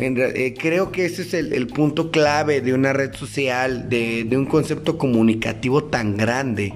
Eh, 0.00 0.54
creo 0.58 0.90
que 0.90 1.04
ese 1.04 1.22
es 1.22 1.34
el, 1.34 1.66
punto 1.68 2.10
clave 2.10 2.60
de 2.60 2.74
una 2.74 2.92
red 2.92 3.14
social, 3.14 3.88
de, 3.88 4.28
un 4.32 4.46
concepto 4.46 4.98
comunicativo 4.98 5.84
tan 5.84 6.16
grande. 6.16 6.74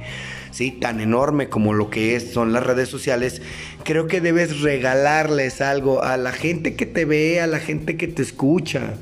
¿sí? 0.53 0.71
tan 0.71 1.01
enorme 1.01 1.49
como 1.49 1.73
lo 1.73 1.89
que 1.89 2.15
es, 2.15 2.31
son 2.31 2.53
las 2.53 2.65
redes 2.65 2.89
sociales, 2.89 3.41
creo 3.85 4.07
que 4.07 4.21
debes 4.21 4.61
regalarles 4.61 5.63
algo 5.63 6.05
a 6.05 6.19
la 6.19 6.31
gente 6.31 6.75
que 6.75 6.85
te 6.85 7.07
ve, 7.07 7.41
a 7.41 7.47
la 7.47 7.59
gente 7.59 7.97
que 7.97 8.07
te 8.07 8.23
escucha. 8.23 8.95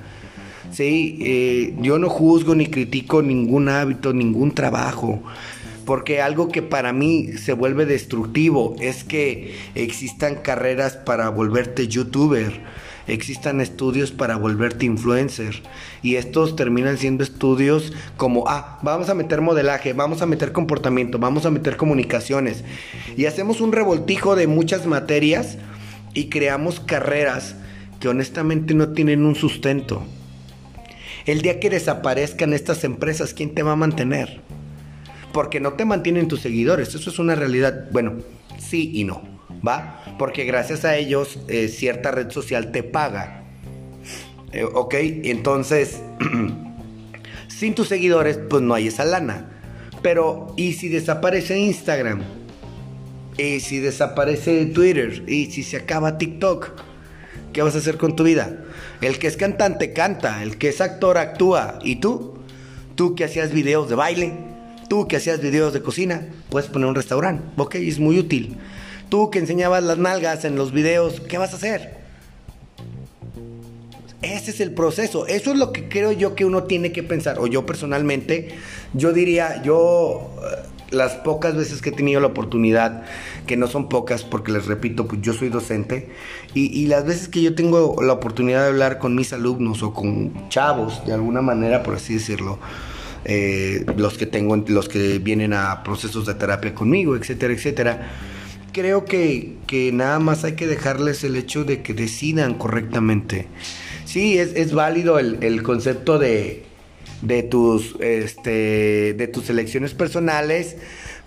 ¿sí? 0.73 1.19
Eh, 1.21 1.75
yo 1.81 1.99
no 1.99 2.09
juzgo 2.09 2.55
ni 2.55 2.67
critico 2.67 3.21
ningún 3.21 3.69
hábito, 3.69 4.13
ningún 4.13 4.55
trabajo, 4.55 5.23
porque 5.91 6.23
algo 6.23 6.51
que 6.51 6.63
para 6.63 6.93
mí 6.93 7.33
se 7.37 7.53
vuelve 7.53 7.85
destructivo 7.85 8.77
es 8.79 9.03
que 9.03 9.57
existan 9.75 10.37
carreras 10.37 10.95
para 10.95 11.29
volverte 11.31 11.89
youtuber 11.89 12.61
existan 13.09 13.61
estudios 13.61 14.13
para 14.13 14.37
volverte 14.37 14.87
influencer. 14.87 15.65
Y 16.01 16.15
estos 16.15 16.55
terminan 16.55 16.97
siendo 16.97 17.25
estudios 17.25 17.93
como, 18.17 18.45
ah, 18.47 18.79
vamos 18.83 19.09
a 19.09 19.15
meter 19.15 19.41
modelaje, 19.41 19.93
vamos 19.93 20.23
a 20.23 20.27
meter 20.27 20.53
comportamiento, 20.53 21.19
vamos 21.19 21.45
a 21.45 21.51
meter 21.51 21.77
comunicaciones. 21.77 22.63
Y 23.17 23.25
hacemos 23.25 23.61
un 23.61 23.73
revoltijo 23.73 24.37
de 24.37 24.47
muchas 24.47 24.87
materias 24.87 25.59
y 26.15 26.29
creamos 26.29 26.79
carreras 26.79 27.57
que 27.99 28.07
honestamente 28.07 28.75
no 28.75 28.91
tienen 28.91 29.25
un 29.25 29.35
sustento. 29.35 30.05
El 31.27 31.43
día 31.43 31.59
que 31.59 31.69
desaparezcan 31.69 32.53
estas 32.53 32.85
empresas, 32.85 33.35
¿quién 33.35 33.57
te 33.57 33.65
va 33.65 33.73
a 33.73 33.77
mantener? 33.77 34.41
Porque 35.33 35.61
no 35.61 35.75
te 35.75 35.85
mantienen 35.85 36.29
tus 36.29 36.41
seguidores, 36.41 36.95
eso 36.95 37.11
es 37.11 37.19
una 37.19 37.35
realidad. 37.35 37.89
Bueno, 37.93 38.19
sí 38.59 38.91
y 38.95 39.05
no. 39.05 39.41
¿va? 39.67 40.03
Porque 40.19 40.45
gracias 40.45 40.85
a 40.85 40.97
ellos 40.97 41.39
eh, 41.49 41.69
cierta 41.69 42.11
red 42.11 42.31
social 42.31 42.73
te 42.73 42.83
paga. 42.83 43.45
Eh, 44.53 44.65
ok, 44.65 44.95
entonces, 45.25 46.01
sin 47.49 47.75
tus 47.75 47.89
seguidores, 47.89 48.39
pues 48.49 48.63
no 48.63 48.75
hay 48.75 48.89
esa 48.89 49.05
lana. 49.05 49.51
Pero, 50.03 50.55
¿y 50.57 50.73
si 50.75 50.89
desaparece 50.89 51.59
Instagram? 51.59 52.23
¿Y 53.37 53.61
si 53.61 53.79
desaparece 53.79 54.67
Twitter? 54.67 55.25
¿Y 55.27 55.47
si 55.47 55.63
se 55.63 55.77
acaba 55.77 56.19
TikTok? 56.19 56.73
¿Qué 57.53 57.63
vas 57.63 57.75
a 57.75 57.79
hacer 57.79 57.97
con 57.97 58.17
tu 58.17 58.25
vida? 58.25 58.65
El 59.01 59.19
que 59.19 59.27
es 59.27 59.37
cantante 59.37 59.93
canta, 59.93 60.43
el 60.43 60.57
que 60.57 60.69
es 60.69 60.81
actor 60.81 61.19
actúa. 61.19 61.79
¿Y 61.83 61.97
tú? 61.97 62.39
Tú 62.95 63.15
que 63.15 63.25
hacías 63.25 63.53
videos 63.53 63.89
de 63.89 63.95
baile, 63.95 64.33
tú 64.91 65.07
que 65.07 65.17
hacías 65.17 65.41
videos 65.41 65.73
de 65.73 65.83
cocina, 65.83 66.27
puedes 66.51 66.69
poner 66.69 66.89
un 66.89 66.97
restaurante. 66.97 67.45
Ok, 67.57 67.77
es 67.77 68.01
muy 68.01 68.19
útil. 68.19 68.57
Tú 69.09 69.31
que 69.31 69.39
enseñabas 69.39 69.85
las 69.85 69.99
nalgas 69.99 70.45
en 70.45 70.57
los 70.57 70.73
videos, 70.73 71.21
¿qué 71.21 71.39
vas 71.39 71.53
a 71.53 71.57
hacer? 71.57 72.01
Ese 74.21 74.51
es 74.51 74.61
el 74.61 74.75
proceso. 74.75 75.29
Eso 75.29 75.53
es 75.53 75.59
lo 75.59 75.73
que 75.73 75.89
creo 75.89 76.11
yo 76.11 76.35
que 76.35 76.45
uno 76.45 76.65
tiene 76.65 76.91
que 76.91 77.05
pensar. 77.05 77.39
O 77.39 77.47
yo 77.47 77.65
personalmente, 77.67 78.57
yo 78.93 79.13
diría, 79.13 79.63
yo 79.63 80.35
eh, 80.43 80.67
las 80.91 81.15
pocas 81.15 81.55
veces 81.55 81.81
que 81.83 81.91
he 81.91 81.93
tenido 81.93 82.21
la 82.21 82.27
oportunidad, 82.27 83.05
que 83.47 83.57
no 83.57 83.69
son 83.69 83.89
pocas 83.89 84.25
porque 84.25 84.51
les 84.51 84.67
repito, 84.67 85.07
pues 85.07 85.23
yo 85.23 85.35
soy 85.35 85.51
docente, 85.51 86.11
y, 86.53 86.89
las 86.89 87.07
veces 87.07 87.29
que 87.29 87.41
yo 87.43 87.55
tengo 87.55 88.03
la 88.03 88.15
oportunidad 88.15 88.63
de 88.63 88.69
hablar 88.71 88.99
con 88.99 89.15
mis 89.15 89.33
alumnos 89.33 89.85
o 89.85 89.95
con 89.95 90.49
chavos, 90.49 91.07
de 91.07 91.13
alguna 91.13 91.43
manera, 91.43 91.85
por 91.85 91.95
así 91.95 92.15
decirlo, 92.15 92.59
eh, 93.25 93.85
los 93.97 94.17
que 94.17 94.27
tengo, 94.27 94.57
los 94.57 94.89
que 94.89 95.19
vienen 95.19 95.53
a 95.53 95.83
procesos 95.83 96.27
de 96.27 96.35
terapia 96.35 96.75
conmigo, 96.75 97.17
etcétera, 97.17 97.53
etcétera 97.53 98.11
creo 98.73 99.05
que, 99.05 99.91
nada 99.93 100.19
más 100.19 100.45
hay 100.45 100.53
que 100.53 100.67
dejarles 100.67 101.25
el 101.25 101.37
hecho 101.37 101.65
de 101.65 101.83
que 101.83 101.95
decidan 101.95 102.55
correctamente. 102.55 103.47
Sí, 104.05 104.39
es, 104.39 104.73
válido 104.73 105.19
el, 105.19 105.63
concepto 105.63 106.19
de, 106.19 106.65
de, 107.23 107.43
tus, 107.43 107.97
este, 108.01 109.15
de 109.15 109.29
tus 109.29 109.51
elecciones 109.51 109.95
personales, 109.95 110.77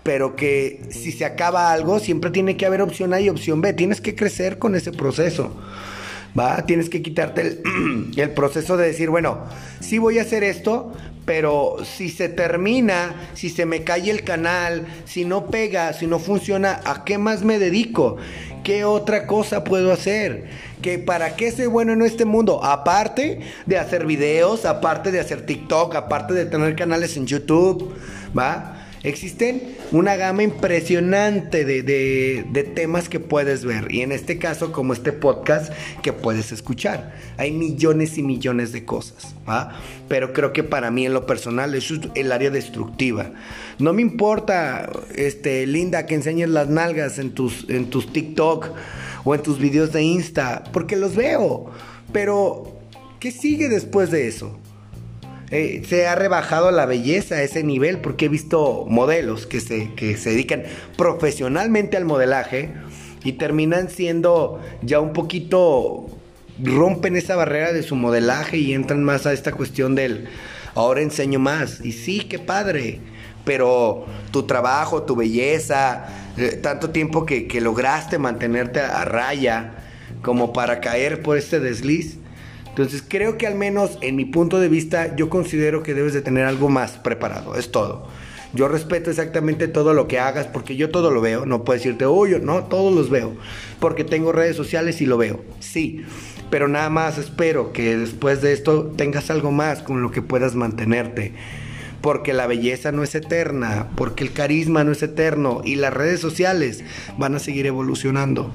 pero 0.03 0.35
que 0.35 0.81
si 0.89 1.11
se 1.11 1.25
acaba 1.25 1.71
algo, 1.71 1.99
siempre 1.99 2.29
tiene 2.29 2.57
que 2.57 2.65
haber 2.65 2.81
opción 2.81 3.13
A 3.13 3.21
y 3.21 3.29
opción 3.29 3.61
B. 3.61 3.73
Tienes 3.73 4.01
que 4.01 4.15
crecer 4.15 4.59
con 4.59 4.75
ese 4.75 4.91
proceso. 4.91 5.55
¿Va? 6.37 6.65
Tienes 6.65 6.89
que 6.89 7.01
quitarte 7.01 7.41
el, 7.41 8.11
el 8.17 8.31
proceso 8.31 8.77
de 8.77 8.87
decir, 8.87 9.09
bueno, 9.09 9.39
sí 9.79 9.99
voy 9.99 10.19
a 10.19 10.23
hacer 10.23 10.43
esto, 10.43 10.93
pero 11.25 11.77
si 11.83 12.09
se 12.09 12.29
termina, 12.29 13.15
si 13.33 13.49
se 13.49 13.65
me 13.65 13.83
cae 13.83 14.09
el 14.09 14.23
canal, 14.23 14.85
si 15.05 15.25
no 15.25 15.47
pega, 15.47 15.93
si 15.93 16.07
no 16.07 16.19
funciona, 16.19 16.81
¿a 16.85 17.03
qué 17.05 17.17
más 17.17 17.43
me 17.43 17.59
dedico? 17.59 18.17
¿Qué 18.63 18.85
otra 18.85 19.27
cosa 19.27 19.63
puedo 19.63 19.91
hacer? 19.91 20.45
¿Que 20.81 20.99
¿Para 20.99 21.35
qué 21.35 21.51
soy 21.51 21.67
bueno 21.67 21.93
en 21.93 22.01
este 22.01 22.25
mundo? 22.25 22.63
Aparte 22.63 23.39
de 23.65 23.77
hacer 23.77 24.05
videos, 24.05 24.65
aparte 24.65 25.11
de 25.11 25.19
hacer 25.19 25.45
TikTok, 25.45 25.95
aparte 25.95 26.33
de 26.33 26.45
tener 26.45 26.75
canales 26.75 27.15
en 27.17 27.25
YouTube, 27.25 27.93
¿va? 28.37 28.82
Existen 29.03 29.75
una 29.91 30.15
gama 30.15 30.43
impresionante 30.43 31.65
de, 31.65 32.71
temas 32.73 33.09
que 33.09 33.19
puedes 33.19 33.65
ver 33.65 33.91
y 33.91 33.99
en 33.99 34.13
este 34.13 34.39
caso 34.39 34.71
como 34.71 34.93
este 34.93 35.11
podcast 35.11 35.73
que 36.01 36.13
puedes 36.13 36.53
escuchar. 36.53 37.13
Hay 37.37 37.51
millones 37.51 38.17
y 38.17 38.23
millones 38.23 38.71
de 38.71 38.85
cosas, 38.85 39.35
pero 40.07 40.31
creo 40.31 40.53
que 40.53 40.63
para 40.63 40.89
mí 40.89 41.05
en 41.05 41.13
lo 41.13 41.25
personal 41.25 41.75
es 41.75 41.91
el 42.15 42.31
área 42.31 42.49
destructiva. 42.49 43.33
No 43.77 43.91
me 43.91 44.01
importa, 44.01 44.89
este, 45.15 45.67
Linda, 45.67 46.05
que 46.05 46.15
enseñes 46.15 46.47
las 46.47 46.69
nalgas 46.69 47.19
en 47.19 47.31
tus, 47.31 47.69
en 47.69 47.89
tus 47.89 48.13
TikTok 48.13 48.69
o 49.25 49.35
en 49.35 49.43
tus 49.43 49.59
videos 49.59 49.91
de 49.91 50.01
Insta, 50.01 50.63
porque 50.71 50.95
los 50.95 51.13
veo, 51.13 51.71
pero 52.13 52.79
¿qué 53.19 53.31
sigue 53.31 53.67
después 53.67 54.11
de 54.11 54.29
eso? 54.29 54.57
Eh, 55.55 55.83
se 55.87 56.07
ha 56.07 56.15
rebajado 56.15 56.71
la 56.71 56.87
belleza 56.87 57.35
a 57.35 57.43
ese 57.43 57.63
nivel 57.63 57.99
porque 57.99 58.25
he 58.25 58.27
visto 58.27 58.87
modelos 58.89 59.45
que 59.45 59.59
se, 59.59 59.93
que 59.93 60.17
se 60.17 60.31
dedican 60.31 60.63
profesionalmente 60.97 61.95
al 61.95 62.05
modelaje 62.05 62.73
y 63.23 63.33
terminan 63.33 63.91
siendo 63.91 64.59
ya 64.81 64.99
un 64.99 65.13
poquito, 65.13 66.07
rompen 66.59 67.15
esa 67.15 67.35
barrera 67.35 67.71
de 67.71 67.83
su 67.83 67.95
modelaje 67.95 68.57
y 68.57 68.73
entran 68.73 69.03
más 69.03 69.27
a 69.27 69.33
esta 69.33 69.51
cuestión 69.51 69.93
del, 69.93 70.27
ahora 70.73 71.03
enseño 71.03 71.37
más. 71.37 71.85
Y 71.85 71.91
sí, 71.91 72.21
qué 72.21 72.39
padre, 72.39 73.01
pero 73.45 74.07
tu 74.31 74.47
trabajo, 74.47 75.03
tu 75.03 75.15
belleza, 75.15 76.07
eh, 76.35 76.57
tanto 76.63 76.89
tiempo 76.89 77.27
que, 77.27 77.45
que 77.45 77.61
lograste 77.61 78.17
mantenerte 78.17 78.79
a 78.79 79.05
raya 79.05 79.75
como 80.23 80.51
para 80.51 80.81
caer 80.81 81.21
por 81.21 81.37
este 81.37 81.59
desliz 81.59 82.17
entonces 82.73 83.03
creo 83.07 83.37
que 83.37 83.45
al 83.45 83.53
menos 83.53 83.99
en 84.01 84.15
mi 84.15 84.25
punto 84.25 84.59
de 84.59 84.67
vista 84.67 85.15
yo 85.15 85.29
considero 85.29 85.83
que 85.83 85.93
debes 85.93 86.11
de 86.11 86.23
tener 86.23 86.45
algo 86.45 86.69
más 86.69 86.93
preparado, 86.93 87.55
es 87.55 87.69
todo. 87.69 88.07
Yo 88.51 88.67
respeto 88.67 89.11
exactamente 89.11 89.67
todo 89.67 89.93
lo 89.93 90.07
que 90.07 90.17
hagas 90.17 90.47
porque 90.47 90.75
yo 90.75 90.89
todo 90.89 91.11
lo 91.11 91.21
veo, 91.21 91.45
no 91.45 91.63
puedo 91.63 91.77
decirte, 91.77 92.07
uy, 92.07 92.39
no, 92.41 92.63
todos 92.63 92.91
los 92.91 93.11
veo, 93.11 93.35
porque 93.79 94.03
tengo 94.03 94.31
redes 94.31 94.55
sociales 94.55 95.01
y 95.01 95.05
lo 95.05 95.19
veo, 95.19 95.43
sí, 95.59 96.03
pero 96.49 96.67
nada 96.67 96.89
más 96.89 97.19
espero 97.19 97.73
que 97.73 97.95
después 97.95 98.41
de 98.41 98.53
esto 98.53 98.85
tengas 98.97 99.29
algo 99.29 99.51
más 99.51 99.83
con 99.83 100.01
lo 100.01 100.09
que 100.09 100.23
puedas 100.23 100.55
mantenerte 100.55 101.33
porque 102.01 102.33
la 102.33 102.47
belleza 102.47 102.91
no 102.91 103.03
es 103.03 103.15
eterna, 103.15 103.87
porque 103.95 104.25
el 104.25 104.33
carisma 104.33 104.83
no 104.83 104.91
es 104.91 105.01
eterno 105.03 105.61
y 105.63 105.75
las 105.75 105.93
redes 105.93 106.19
sociales 106.19 106.83
van 107.19 107.35
a 107.35 107.39
seguir 107.39 107.65
evolucionando 107.65 108.51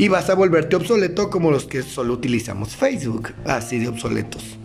y 0.00 0.08
vas 0.08 0.30
a 0.30 0.34
volverte 0.34 0.76
obsoleto 0.76 1.28
como 1.28 1.50
los 1.50 1.66
que 1.66 1.82
solo 1.82 2.14
utilizamos 2.14 2.74
Facebook, 2.74 3.34
así 3.44 3.78
de 3.78 3.88
obsoletos. 3.88 4.56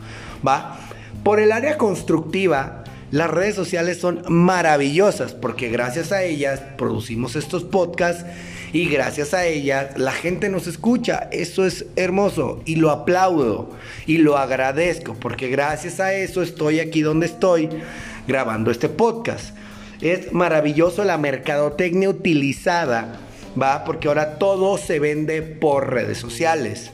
¿Va? 0.48 0.80
Por 1.26 1.42
el 1.42 1.52
área 1.52 1.78
constructiva, 1.78 2.86
las 3.12 3.30
redes 3.30 3.54
sociales 3.54 3.98
son 3.98 4.24
maravillosas 4.30 5.34
porque 5.34 5.68
gracias 5.68 6.14
a 6.14 6.24
ellas 6.24 6.62
producimos 6.78 7.36
estos 7.36 7.66
podcasts 7.66 8.24
y 8.72 8.88
gracias 8.88 9.34
a 9.34 9.46
ellas 9.46 9.98
la 9.98 10.14
gente 10.14 10.48
nos 10.48 10.68
escucha. 10.68 11.28
Eso 11.34 11.66
es 11.66 11.86
hermoso 11.98 12.62
y 12.64 12.78
lo 12.78 12.90
aplaudo 12.90 13.72
y 14.08 14.20
lo 14.20 14.38
agradezco 14.38 15.16
porque 15.16 15.50
gracias 15.50 16.00
a 16.00 16.14
eso 16.14 16.44
estoy 16.44 16.80
aquí 16.80 17.02
donde 17.02 17.26
estoy 17.26 17.68
grabando 18.26 18.72
este 18.72 18.88
podcast. 18.88 19.54
Es 20.00 20.32
maravilloso 20.32 21.04
la 21.04 21.18
mercadotecnia 21.18 22.10
utilizada 22.10 23.20
¿va? 23.60 23.84
Porque 23.84 24.08
ahora 24.08 24.38
todo 24.38 24.78
se 24.78 25.00
vende 25.00 25.42
por 25.42 25.92
redes 25.92 26.18
sociales, 26.18 26.92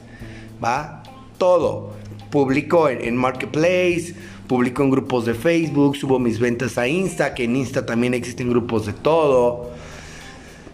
¿va? 0.63 1.03
Todo. 1.37 1.93
publico 2.29 2.87
en, 2.87 3.17
Marketplace, 3.17 4.15
publico 4.47 4.83
en 4.83 4.91
grupos 4.91 5.25
de 5.25 5.33
Facebook, 5.33 5.97
subo 5.97 6.17
mis 6.17 6.39
ventas 6.39 6.77
a 6.77 6.87
Insta, 6.87 7.33
que 7.33 7.43
en 7.43 7.55
Insta 7.57 7.85
también 7.85 8.13
existen 8.13 8.49
grupos 8.49 8.85
de 8.85 8.93
todo. 8.93 9.71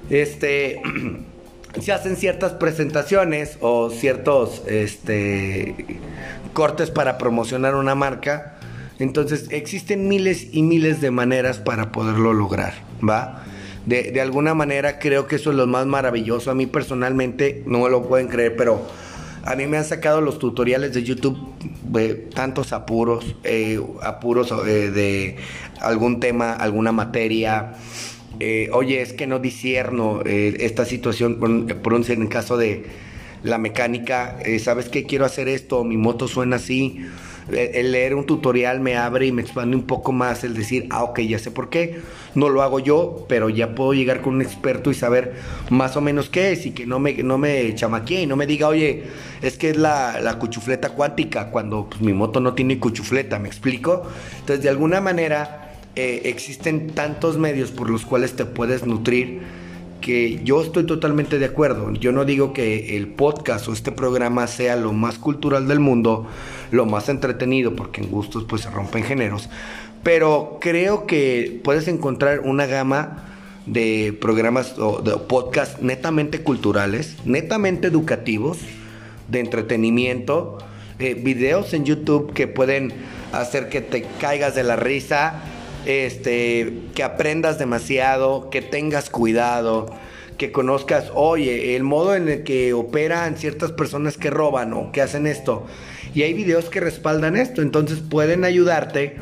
Este, 0.09 0.81
se 1.81 1.91
hacen 1.91 2.15
ciertas 2.15 2.53
presentaciones 2.53 3.57
o 3.61 3.89
ciertos 3.89 4.61
este, 4.67 5.99
cortes 6.53 6.91
para 6.91 7.17
promocionar 7.17 7.75
una 7.75 7.95
marca. 7.95 8.59
Entonces 8.99 9.47
existen 9.51 10.07
miles 10.07 10.47
y 10.51 10.63
miles 10.63 11.01
de 11.01 11.11
maneras 11.11 11.59
para 11.59 11.91
poderlo 11.91 12.33
lograr, 12.33 12.73
¿va? 13.07 13.43
De, 13.87 14.11
de, 14.11 14.21
alguna 14.21 14.53
manera 14.53 14.99
creo 14.99 15.27
que 15.27 15.37
eso 15.37 15.49
es 15.49 15.55
lo 15.55 15.65
más 15.65 15.85
maravilloso. 15.87 16.51
A 16.51 16.53
mí 16.53 16.67
personalmente, 16.67 17.63
no 17.65 17.79
me 17.79 17.89
lo 17.89 18.07
pueden 18.07 18.27
creer, 18.27 18.55
pero 18.55 18.85
a 19.47 19.55
mí 19.55 19.65
me 19.65 19.77
han 19.77 19.85
sacado 19.85 20.19
los 20.19 20.39
tutoriales 20.39 20.93
de 20.93 21.03
YouTube 21.03 21.37
de 21.83 22.15
tantos 22.15 22.73
apuros, 22.73 23.33
eh, 23.45 23.79
apuros 24.03 24.53
eh, 24.67 24.91
de 24.91 25.37
algún 25.79 26.19
tema, 26.19 26.51
alguna 26.51 26.91
materia. 26.91 27.75
Eh, 28.41 28.69
oye, 28.73 29.01
es 29.01 29.13
que 29.13 29.25
no 29.25 29.39
disierno 29.39 30.21
esta 30.25 30.83
situación, 30.83 31.39
por, 31.81 31.93
un 31.93 32.05
en 32.09 32.27
caso 32.27 32.57
de 32.57 32.87
la 33.41 33.57
mecánica, 33.57 34.37
¿sabes 34.59 34.89
qué? 34.89 35.05
Quiero 35.05 35.23
hacer 35.23 35.47
esto, 35.47 35.85
mi 35.85 35.95
moto 35.95 36.27
suena 36.27 36.57
así 36.57 37.05
el 37.51 37.91
leer 37.91 38.15
un 38.15 38.25
tutorial 38.25 38.79
me 38.79 38.97
abre 38.97 39.27
y 39.27 39.31
me 39.31 39.41
expande 39.41 39.75
un 39.75 39.83
poco 39.83 40.11
más 40.11 40.43
el 40.43 40.53
decir, 40.53 40.87
ah, 40.89 41.03
ok, 41.03 41.19
ya 41.21 41.39
sé 41.39 41.51
por 41.51 41.69
qué. 41.69 42.01
No 42.35 42.49
lo 42.49 42.61
hago 42.61 42.79
yo, 42.79 43.25
pero 43.27 43.49
ya 43.49 43.73
puedo 43.73 43.93
llegar 43.93 44.21
con 44.21 44.35
un 44.35 44.41
experto 44.41 44.91
y 44.91 44.93
saber 44.93 45.35
más 45.69 45.95
o 45.97 46.01
menos 46.01 46.29
qué 46.29 46.51
es 46.51 46.65
y 46.65 46.71
que 46.71 46.85
no 46.85 46.99
me, 46.99 47.13
no 47.23 47.37
me 47.37 47.73
chamaquee 47.73 48.23
y 48.23 48.25
no 48.27 48.35
me 48.35 48.45
diga, 48.45 48.67
oye, 48.67 49.03
es 49.41 49.57
que 49.57 49.69
es 49.71 49.77
la, 49.77 50.19
la 50.21 50.37
cuchufleta 50.39 50.89
cuántica 50.89 51.49
cuando 51.49 51.89
pues, 51.89 52.01
mi 52.01 52.13
moto 52.13 52.39
no 52.39 52.53
tiene 52.53 52.79
cuchufleta, 52.79 53.39
¿me 53.39 53.47
explico? 53.47 54.03
Entonces, 54.39 54.63
de 54.63 54.69
alguna 54.69 55.01
manera, 55.01 55.71
eh, 55.95 56.29
existen 56.29 56.91
tantos 56.91 57.37
medios 57.37 57.71
por 57.71 57.89
los 57.89 58.05
cuales 58.05 58.35
te 58.35 58.45
puedes 58.45 58.85
nutrir 58.85 59.41
que 60.01 60.41
yo 60.43 60.61
estoy 60.61 60.85
totalmente 60.85 61.39
de 61.39 61.45
acuerdo. 61.45 61.91
Yo 61.93 62.11
no 62.11 62.25
digo 62.25 62.53
que 62.53 62.97
el 62.97 63.07
podcast 63.07 63.67
o 63.67 63.73
este 63.73 63.91
programa 63.91 64.47
sea 64.47 64.75
lo 64.75 64.93
más 64.93 65.17
cultural 65.17 65.67
del 65.67 65.79
mundo, 65.79 66.27
lo 66.71 66.85
más 66.85 67.09
entretenido, 67.09 67.75
porque 67.75 68.01
en 68.01 68.09
gustos 68.09 68.45
pues 68.47 68.63
se 68.63 68.69
rompen 68.69 69.03
géneros, 69.03 69.49
pero 70.03 70.57
creo 70.61 71.05
que 71.05 71.59
puedes 71.63 71.87
encontrar 71.87 72.41
una 72.41 72.65
gama 72.65 73.23
de 73.65 74.17
programas 74.19 74.79
o 74.79 75.01
de 75.01 75.17
podcast 75.17 75.79
netamente 75.81 76.41
culturales, 76.41 77.17
netamente 77.25 77.87
educativos, 77.87 78.59
de 79.27 79.41
entretenimiento, 79.41 80.57
eh, 80.99 81.13
videos 81.13 81.73
en 81.73 81.85
YouTube 81.85 82.33
que 82.33 82.47
pueden 82.47 82.93
hacer 83.33 83.69
que 83.69 83.81
te 83.81 84.03
caigas 84.19 84.55
de 84.55 84.63
la 84.63 84.77
risa, 84.77 85.43
este, 85.87 86.73
que 86.95 87.01
aprendas 87.01 87.57
demasiado, 87.57 88.49
que 88.49 88.61
tengas 88.61 89.09
cuidado, 89.09 89.89
que 90.37 90.51
conozcas, 90.51 91.05
oye, 91.15 91.77
el 91.77 91.83
modo 91.83 92.13
en 92.13 92.27
el 92.27 92.43
que 92.43 92.73
operan 92.73 93.37
ciertas 93.37 93.71
personas 93.71 94.17
que 94.17 94.29
roban 94.29 94.73
o 94.73 94.91
que 94.91 95.01
hacen 95.01 95.25
esto. 95.25 95.65
Y 96.13 96.23
hay 96.23 96.33
videos 96.33 96.65
que 96.65 96.81
respaldan 96.81 97.37
esto, 97.37 97.61
entonces 97.61 97.99
pueden 97.99 98.43
ayudarte 98.43 99.15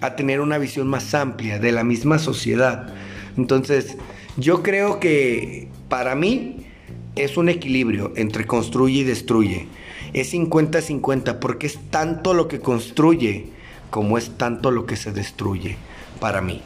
a 0.00 0.14
tener 0.14 0.40
una 0.40 0.56
visión 0.56 0.86
más 0.86 1.12
amplia 1.14 1.58
de 1.58 1.72
la 1.72 1.82
misma 1.82 2.20
sociedad. 2.20 2.94
Entonces, 3.36 3.96
yo 4.36 4.62
creo 4.62 5.00
que 5.00 5.66
para 5.88 6.14
mí 6.14 6.64
es 7.16 7.36
un 7.36 7.48
equilibrio 7.48 8.12
entre 8.14 8.46
construye 8.46 9.00
y 9.00 9.04
destruye. 9.04 9.66
Es 10.12 10.32
50-50 10.32 11.40
porque 11.40 11.66
es 11.66 11.76
tanto 11.90 12.34
lo 12.34 12.46
que 12.46 12.60
construye 12.60 13.46
como 13.90 14.16
es 14.16 14.30
tanto 14.38 14.70
lo 14.70 14.86
que 14.86 14.94
se 14.94 15.10
destruye 15.10 15.76
para 16.24 16.40
mí. 16.40 16.62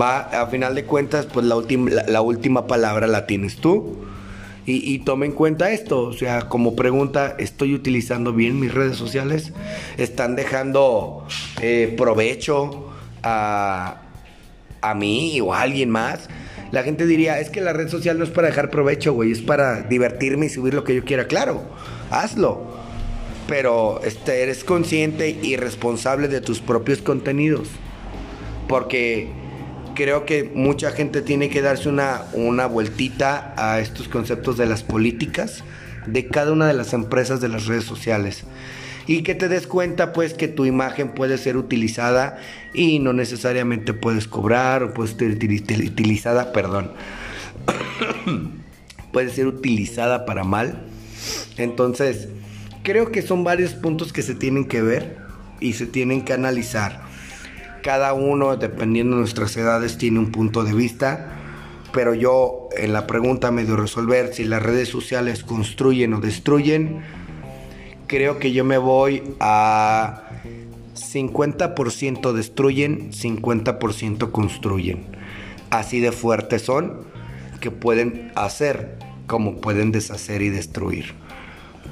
Va, 0.00 0.20
a 0.20 0.46
final 0.46 0.76
de 0.76 0.84
cuentas, 0.84 1.26
pues 1.26 1.44
la, 1.44 1.56
última 1.56 1.90
la, 1.90 2.20
última 2.20 2.68
palabra 2.68 3.08
la 3.08 3.26
tienes 3.26 3.56
tú. 3.56 4.04
Y, 4.66 4.94
y, 4.94 5.00
tome 5.00 5.26
en 5.26 5.32
cuenta 5.32 5.72
esto, 5.72 6.02
o 6.02 6.12
sea, 6.12 6.42
como 6.42 6.76
pregunta, 6.76 7.34
¿estoy 7.40 7.74
utilizando 7.74 8.32
bien 8.32 8.60
mis 8.60 8.72
redes 8.72 8.96
sociales? 8.96 9.52
¿Están 9.98 10.36
dejando 10.36 11.26
eh, 11.60 11.92
provecho 11.98 12.92
a, 13.24 14.02
a 14.80 14.94
mí 14.94 15.40
o 15.40 15.52
a 15.52 15.62
alguien 15.62 15.90
más? 15.90 16.28
La 16.70 16.84
gente 16.84 17.04
diría, 17.04 17.40
es 17.40 17.50
que 17.50 17.60
la 17.60 17.72
red 17.72 17.88
social 17.88 18.16
no 18.16 18.22
es 18.22 18.30
para 18.30 18.46
dejar 18.46 18.70
provecho, 18.70 19.12
güey, 19.12 19.32
es 19.32 19.42
para 19.42 19.82
divertirme 19.82 20.46
y 20.46 20.50
subir 20.50 20.72
lo 20.72 20.84
que 20.84 20.94
yo 20.94 21.04
quiera. 21.04 21.26
Claro, 21.26 21.62
hazlo. 22.10 22.62
Pero 23.48 24.00
este, 24.04 24.44
eres 24.44 24.62
consciente 24.62 25.30
y 25.30 25.56
responsable 25.56 26.28
de 26.28 26.40
tus 26.40 26.60
propios 26.60 27.02
contenidos 27.02 27.68
porque 28.68 29.28
creo 29.94 30.24
que 30.26 30.50
mucha 30.54 30.90
gente 30.90 31.22
tiene 31.22 31.48
que 31.48 31.62
darse 31.62 31.88
una, 31.88 32.22
una 32.32 32.66
vueltita 32.66 33.54
a 33.56 33.80
estos 33.80 34.08
conceptos 34.08 34.56
de 34.56 34.66
las 34.66 34.82
políticas 34.82 35.64
de 36.06 36.26
cada 36.26 36.52
una 36.52 36.66
de 36.66 36.74
las 36.74 36.92
empresas 36.92 37.40
de 37.40 37.48
las 37.48 37.66
redes 37.66 37.84
sociales 37.84 38.44
y 39.06 39.22
que 39.22 39.34
te 39.34 39.48
des 39.48 39.66
cuenta 39.66 40.12
pues 40.12 40.34
que 40.34 40.48
tu 40.48 40.64
imagen 40.64 41.10
puede 41.10 41.38
ser 41.38 41.56
utilizada 41.56 42.38
y 42.72 42.98
no 42.98 43.12
necesariamente 43.12 43.92
puedes 43.92 44.26
cobrar 44.26 44.82
o 44.82 44.94
puede 44.94 45.14
ser 45.14 45.30
utilizada, 45.30 46.52
perdón, 46.52 46.92
puede 49.12 49.30
ser 49.30 49.46
utilizada 49.46 50.24
para 50.24 50.44
mal. 50.44 50.82
Entonces, 51.56 52.28
creo 52.82 53.12
que 53.12 53.22
son 53.22 53.44
varios 53.44 53.74
puntos 53.74 54.12
que 54.12 54.22
se 54.22 54.34
tienen 54.34 54.64
que 54.66 54.82
ver 54.82 55.18
y 55.60 55.74
se 55.74 55.86
tienen 55.86 56.24
que 56.24 56.32
analizar. 56.32 57.03
Cada 57.84 58.14
uno, 58.14 58.56
dependiendo 58.56 59.16
de 59.16 59.20
nuestras 59.20 59.54
edades, 59.58 59.98
tiene 59.98 60.18
un 60.18 60.32
punto 60.32 60.64
de 60.64 60.72
vista. 60.72 61.28
Pero 61.92 62.14
yo 62.14 62.70
en 62.78 62.94
la 62.94 63.06
pregunta 63.06 63.50
medio 63.50 63.76
resolver 63.76 64.32
si 64.32 64.44
las 64.44 64.62
redes 64.62 64.88
sociales 64.88 65.44
construyen 65.44 66.14
o 66.14 66.20
destruyen, 66.20 67.02
creo 68.06 68.38
que 68.38 68.52
yo 68.52 68.64
me 68.64 68.78
voy 68.78 69.22
a 69.38 70.22
50% 70.94 72.32
destruyen, 72.32 73.12
50% 73.12 74.30
construyen. 74.30 75.04
Así 75.68 76.00
de 76.00 76.10
fuertes 76.10 76.62
son 76.62 77.02
que 77.60 77.70
pueden 77.70 78.32
hacer 78.34 78.96
como 79.26 79.60
pueden 79.60 79.92
deshacer 79.92 80.40
y 80.40 80.48
destruir. 80.48 81.12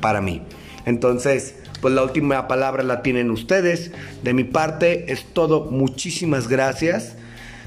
Para 0.00 0.22
mí. 0.22 0.40
Entonces, 0.86 1.61
pues 1.82 1.92
la 1.92 2.04
última 2.04 2.46
palabra 2.46 2.84
la 2.84 3.02
tienen 3.02 3.30
ustedes. 3.32 3.90
De 4.22 4.32
mi 4.32 4.44
parte 4.44 5.12
es 5.12 5.24
todo. 5.24 5.64
Muchísimas 5.64 6.46
gracias. 6.48 7.16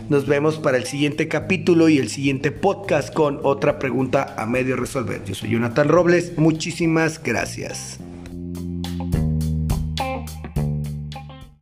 Nos 0.07 0.25
vemos 0.25 0.57
para 0.57 0.77
el 0.77 0.85
siguiente 0.85 1.27
capítulo 1.27 1.89
y 1.89 1.97
el 1.97 2.09
siguiente 2.09 2.51
podcast 2.51 3.13
con 3.13 3.41
otra 3.43 3.77
pregunta 3.77 4.33
a 4.37 4.45
medio 4.45 4.77
resolver. 4.77 5.21
Yo 5.25 5.35
soy 5.35 5.49
Jonathan 5.49 5.89
Robles. 5.89 6.37
Muchísimas 6.37 7.21
gracias. 7.21 7.99